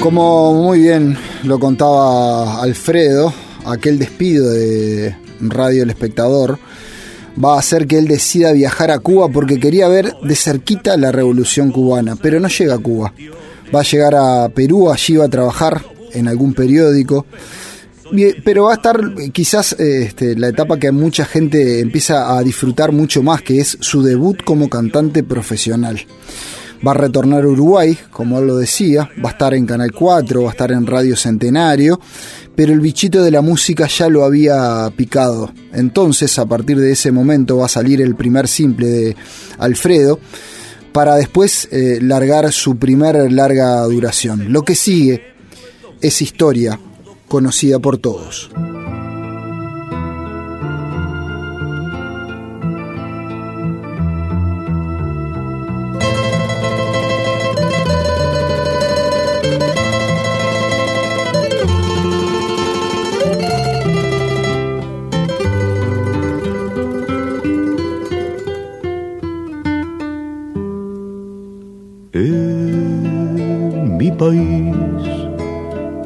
Como 0.00 0.54
muy 0.54 0.80
bien 0.80 1.16
lo 1.44 1.58
contaba 1.58 2.62
Alfredo, 2.62 3.32
aquel 3.72 3.98
despido 3.98 4.50
de 4.50 5.16
Radio 5.40 5.82
El 5.82 5.90
Espectador 5.90 6.58
va 7.42 7.54
a 7.54 7.58
hacer 7.58 7.86
que 7.86 7.98
él 7.98 8.08
decida 8.08 8.52
viajar 8.52 8.90
a 8.90 8.98
Cuba 8.98 9.28
porque 9.28 9.60
quería 9.60 9.88
ver 9.88 10.14
de 10.22 10.34
cerquita 10.34 10.96
la 10.96 11.12
revolución 11.12 11.70
cubana, 11.70 12.16
pero 12.16 12.40
no 12.40 12.48
llega 12.48 12.74
a 12.74 12.78
Cuba. 12.78 13.12
Va 13.74 13.80
a 13.80 13.84
llegar 13.84 14.14
a 14.14 14.48
Perú, 14.48 14.90
allí 14.90 15.16
va 15.16 15.26
a 15.26 15.30
trabajar 15.30 15.84
en 16.12 16.26
algún 16.26 16.54
periódico, 16.54 17.26
pero 18.44 18.64
va 18.64 18.72
a 18.72 18.76
estar 18.76 18.98
quizás 19.32 19.74
este, 19.78 20.36
la 20.36 20.48
etapa 20.48 20.78
que 20.78 20.90
mucha 20.90 21.24
gente 21.24 21.80
empieza 21.80 22.36
a 22.36 22.42
disfrutar 22.42 22.92
mucho 22.92 23.22
más, 23.22 23.42
que 23.42 23.60
es 23.60 23.76
su 23.80 24.02
debut 24.02 24.42
como 24.42 24.68
cantante 24.68 25.22
profesional. 25.22 26.00
Va 26.86 26.92
a 26.92 26.94
retornar 26.94 27.44
a 27.44 27.48
Uruguay, 27.48 27.98
como 28.10 28.38
él 28.38 28.46
lo 28.46 28.56
decía, 28.56 29.10
va 29.24 29.30
a 29.30 29.32
estar 29.32 29.54
en 29.54 29.66
Canal 29.66 29.92
4, 29.92 30.42
va 30.42 30.48
a 30.48 30.52
estar 30.52 30.70
en 30.70 30.86
Radio 30.86 31.16
Centenario, 31.16 32.00
pero 32.54 32.72
el 32.72 32.80
bichito 32.80 33.22
de 33.22 33.30
la 33.30 33.42
música 33.42 33.86
ya 33.88 34.08
lo 34.08 34.24
había 34.24 34.90
picado. 34.96 35.52
Entonces, 35.72 36.38
a 36.38 36.46
partir 36.46 36.78
de 36.78 36.92
ese 36.92 37.10
momento 37.10 37.58
va 37.58 37.66
a 37.66 37.68
salir 37.68 38.00
el 38.00 38.14
primer 38.14 38.46
simple 38.46 38.86
de 38.86 39.16
Alfredo, 39.58 40.20
para 40.92 41.16
después 41.16 41.68
eh, 41.70 41.98
largar 42.00 42.50
su 42.52 42.76
primer 42.76 43.30
larga 43.30 43.82
duración. 43.82 44.52
Lo 44.52 44.62
que 44.62 44.74
sigue 44.74 45.22
es 46.00 46.22
historia 46.22 46.80
conocida 47.28 47.78
por 47.78 47.98
todos. 47.98 48.50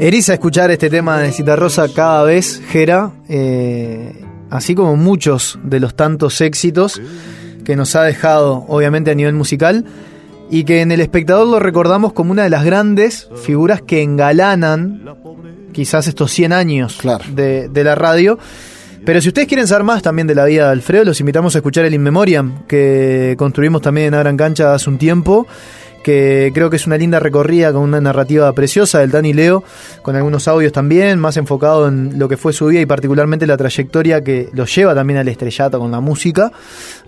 Eriza 0.00 0.32
escuchar 0.32 0.70
este 0.70 0.88
tema 0.88 1.18
de 1.18 1.30
Citarrosa 1.30 1.86
cada 1.92 2.22
vez, 2.24 2.62
Jera, 2.70 3.12
eh, 3.28 4.24
así 4.48 4.74
como 4.74 4.96
muchos 4.96 5.58
de 5.62 5.78
los 5.78 5.94
tantos 5.94 6.40
éxitos 6.40 7.02
que 7.66 7.76
nos 7.76 7.94
ha 7.94 8.04
dejado, 8.04 8.64
obviamente 8.68 9.10
a 9.10 9.14
nivel 9.14 9.34
musical, 9.34 9.84
y 10.48 10.64
que 10.64 10.80
en 10.80 10.90
el 10.90 11.02
espectador 11.02 11.46
lo 11.46 11.58
recordamos 11.58 12.14
como 12.14 12.32
una 12.32 12.44
de 12.44 12.48
las 12.48 12.64
grandes 12.64 13.28
figuras 13.42 13.82
que 13.82 14.00
engalanan 14.00 15.04
quizás 15.72 16.06
estos 16.06 16.30
100 16.30 16.54
años 16.54 16.98
de, 17.34 17.68
de 17.68 17.84
la 17.84 17.94
radio. 17.94 18.38
Pero 19.04 19.20
si 19.20 19.28
ustedes 19.28 19.48
quieren 19.48 19.66
saber 19.66 19.84
más 19.84 20.00
también 20.00 20.26
de 20.26 20.34
la 20.34 20.46
vida 20.46 20.64
de 20.64 20.72
Alfredo, 20.72 21.04
los 21.04 21.20
invitamos 21.20 21.54
a 21.54 21.58
escuchar 21.58 21.84
el 21.84 21.92
In 21.92 22.02
Memoriam 22.02 22.64
que 22.66 23.34
construimos 23.36 23.82
también 23.82 24.06
en 24.08 24.14
Abran 24.14 24.38
Cancha 24.38 24.72
hace 24.72 24.88
un 24.88 24.96
tiempo 24.96 25.46
que 26.02 26.50
creo 26.54 26.70
que 26.70 26.76
es 26.76 26.86
una 26.86 26.96
linda 26.96 27.18
recorrida 27.20 27.72
con 27.72 27.82
una 27.82 28.00
narrativa 28.00 28.52
preciosa 28.52 29.00
del 29.00 29.10
Dani 29.10 29.32
Leo, 29.32 29.62
con 30.02 30.16
algunos 30.16 30.48
audios 30.48 30.72
también, 30.72 31.18
más 31.18 31.36
enfocado 31.36 31.88
en 31.88 32.18
lo 32.18 32.28
que 32.28 32.36
fue 32.36 32.52
su 32.52 32.66
vida 32.66 32.80
y 32.80 32.86
particularmente 32.86 33.46
la 33.46 33.56
trayectoria 33.56 34.22
que 34.22 34.48
lo 34.52 34.64
lleva 34.66 34.94
también 34.94 35.18
al 35.18 35.28
estrellato 35.28 35.78
con 35.78 35.90
la 35.90 36.00
música. 36.00 36.50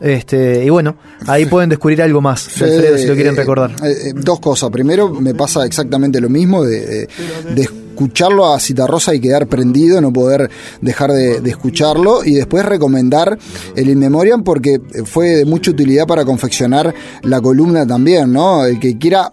Este, 0.01 0.65
y 0.65 0.69
bueno, 0.71 0.97
ahí 1.27 1.47
pueden 1.47 1.71
descubrir 1.71 2.03
algo 2.03 2.21
más 2.21 2.47
Alfredo 2.61 2.99
si 2.99 3.07
lo 3.07 3.15
quieren 3.15 3.35
Eh, 3.35 3.37
recordar. 3.37 3.71
eh, 3.85 4.09
eh, 4.09 4.13
dos 4.15 4.41
cosas. 4.41 4.71
Primero, 4.71 5.11
me 5.11 5.35
pasa 5.35 5.65
exactamente 5.65 6.21
lo 6.21 6.29
mismo 6.29 6.65
de, 6.65 6.81
de- 6.87 7.09
de 7.55 7.69
escucharlo 7.93 8.53
a 8.53 8.59
Citarrosa 8.59 9.15
y 9.15 9.21
quedar 9.21 9.47
prendido, 9.47 10.01
no 10.01 10.13
poder 10.13 10.51
dejar 10.81 11.13
de, 11.13 11.41
de 11.41 11.51
escucharlo. 11.51 12.25
Y 12.25 12.33
después 12.35 12.65
recomendar 12.65 13.39
el 13.77 13.89
In 13.89 13.99
Memoriam 13.99 14.43
porque 14.43 14.81
fue 15.05 15.29
de 15.37 15.45
mucha 15.45 15.71
utilidad 15.71 16.07
para 16.07 16.25
confeccionar 16.25 16.93
la 17.23 17.41
columna 17.41 17.87
también, 17.87 18.33
¿no? 18.33 18.65
El 18.65 18.81
que 18.81 18.99
quiera 18.99 19.33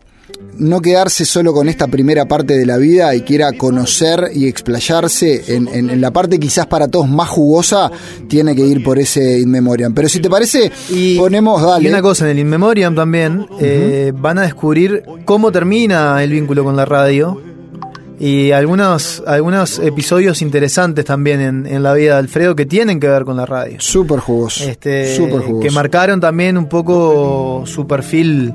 no 0.57 0.81
quedarse 0.81 1.23
solo 1.25 1.53
con 1.53 1.69
esta 1.69 1.87
primera 1.87 2.25
parte 2.27 2.55
de 2.57 2.65
la 2.65 2.75
vida 2.77 3.15
y 3.15 3.21
quiera 3.21 3.51
conocer 3.53 4.29
y 4.33 4.45
explayarse 4.47 5.55
en, 5.55 5.67
en- 5.69 5.89
en 5.89 6.01
la 6.01 6.11
parte 6.11 6.37
quizás 6.37 6.67
para 6.67 6.87
todos 6.89 7.07
más 7.09 7.29
jugosa, 7.29 7.89
tiene 8.27 8.53
que 8.55 8.65
ir 8.65 8.83
por 8.83 8.99
ese 8.99 9.39
In 9.39 9.49
Memoriam. 9.49 9.93
Pero 9.93 10.09
si 10.09 10.19
te 10.19 10.29
parece, 10.29 10.69
ponemos, 11.17 11.61
dale. 11.63 11.85
Y 11.85 11.87
una 11.91 12.01
cosa, 12.01 12.25
en 12.25 12.31
el 12.31 12.39
In 12.39 12.49
Memoriam 12.49 12.93
también 12.93 13.47
eh, 13.59 14.11
van 14.15 14.37
a 14.37 14.41
descubrir 14.43 15.03
cómo 15.25 15.51
termina 15.51 16.21
el 16.23 16.31
vínculo 16.31 16.63
con 16.65 16.75
la 16.75 16.83
radio 16.85 17.41
y 18.19 18.51
algunos, 18.51 19.23
algunos 19.25 19.79
episodios 19.79 20.41
interesantes 20.41 21.05
también 21.05 21.39
en, 21.39 21.65
en 21.65 21.81
la 21.81 21.93
vida 21.93 22.13
de 22.13 22.19
Alfredo 22.19 22.53
que 22.53 22.65
tienen 22.65 22.99
que 22.99 23.07
ver 23.07 23.23
con 23.23 23.37
la 23.37 23.45
radio. 23.45 23.77
Súper 23.79 24.19
jugoso. 24.19 24.69
Este, 24.69 25.15
jugoso. 25.17 25.59
que 25.61 25.71
marcaron 25.71 26.19
también 26.19 26.57
un 26.57 26.67
poco 26.67 27.63
su 27.65 27.87
perfil 27.87 28.53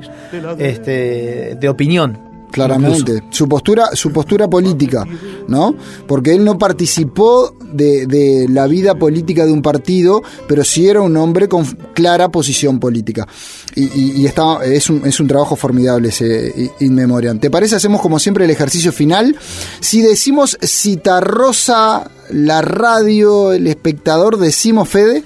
este, 0.59 1.57
de 1.59 1.69
opinión. 1.69 2.24
Claramente, 2.55 3.23
su 3.29 3.47
postura, 3.47 3.87
su 3.93 4.11
postura 4.11 4.47
política, 4.49 5.05
¿no? 5.47 5.75
Porque 6.07 6.33
él 6.33 6.43
no 6.43 6.57
participó 6.57 7.55
de, 7.73 8.07
de 8.07 8.47
la 8.49 8.65
vida 8.67 8.95
política 8.95 9.45
de 9.45 9.51
un 9.51 9.61
partido, 9.61 10.23
pero 10.47 10.63
sí 10.63 10.87
era 10.87 11.01
un 11.01 11.15
hombre 11.17 11.47
con 11.47 11.65
clara 11.93 12.29
posición 12.29 12.79
política. 12.79 13.27
Y, 13.75 13.83
y- 13.83 14.11
y 14.21 14.25
está, 14.25 14.63
es, 14.65 14.89
un, 14.89 15.05
es 15.05 15.19
un 15.19 15.27
trabajo 15.27 15.55
formidable 15.55 16.09
ese 16.09 16.71
In 16.79 16.95
Memoriam. 16.95 17.39
¿Te 17.39 17.49
parece? 17.51 17.75
Hacemos 17.75 18.01
como 18.01 18.19
siempre 18.19 18.45
el 18.45 18.51
ejercicio 18.51 18.91
final. 18.93 19.35
Si 19.81 20.01
decimos 20.01 20.57
Citarrosa, 20.63 22.09
la 22.31 22.61
radio, 22.61 23.51
el 23.53 23.67
espectador, 23.67 24.37
decimos 24.37 24.87
Fede. 24.89 25.23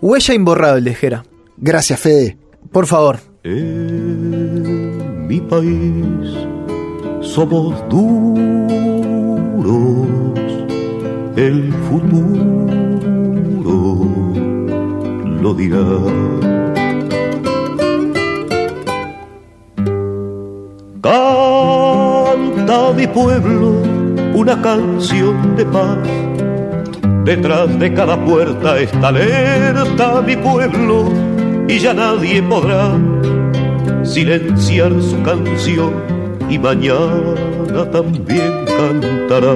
Huella 0.00 0.32
imborrable, 0.34 0.94
Jera. 0.94 1.24
Gracias, 1.58 2.00
Fede. 2.00 2.38
Por 2.72 2.86
favor. 2.86 3.18
En 3.44 5.26
mi 5.26 5.40
país 5.40 6.30
somos 7.20 7.74
duros, 7.88 8.38
el 11.36 11.72
futuro 11.88 13.00
lo 15.40 15.54
dirá. 15.54 15.86
Canta 21.02 22.92
mi 22.96 23.06
pueblo 23.06 23.82
una 24.34 24.60
canción 24.60 25.56
de 25.56 25.64
paz. 25.66 25.98
Detrás 27.24 27.78
de 27.78 27.92
cada 27.92 28.22
puerta 28.24 28.78
está 28.78 29.08
alerta 29.08 30.22
mi 30.22 30.36
pueblo 30.36 31.10
y 31.68 31.78
ya 31.78 31.92
nadie 31.92 32.42
podrá 32.42 32.98
silenciar 34.02 34.92
su 35.02 35.22
canción 35.22 36.19
y 36.50 36.58
mañana 36.58 37.88
también 37.92 38.52
cantará. 38.66 39.54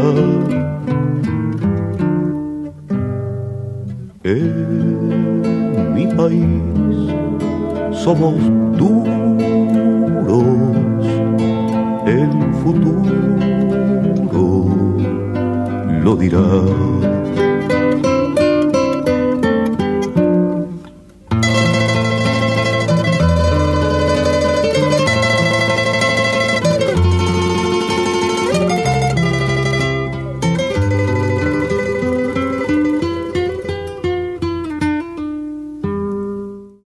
En 4.22 5.92
mi 5.94 6.06
país 6.06 6.46
somos 7.92 8.34
duros, 8.78 10.44
el 12.06 12.30
futuro 12.62 13.02
lo 16.04 16.16
dirá. 16.16 17.13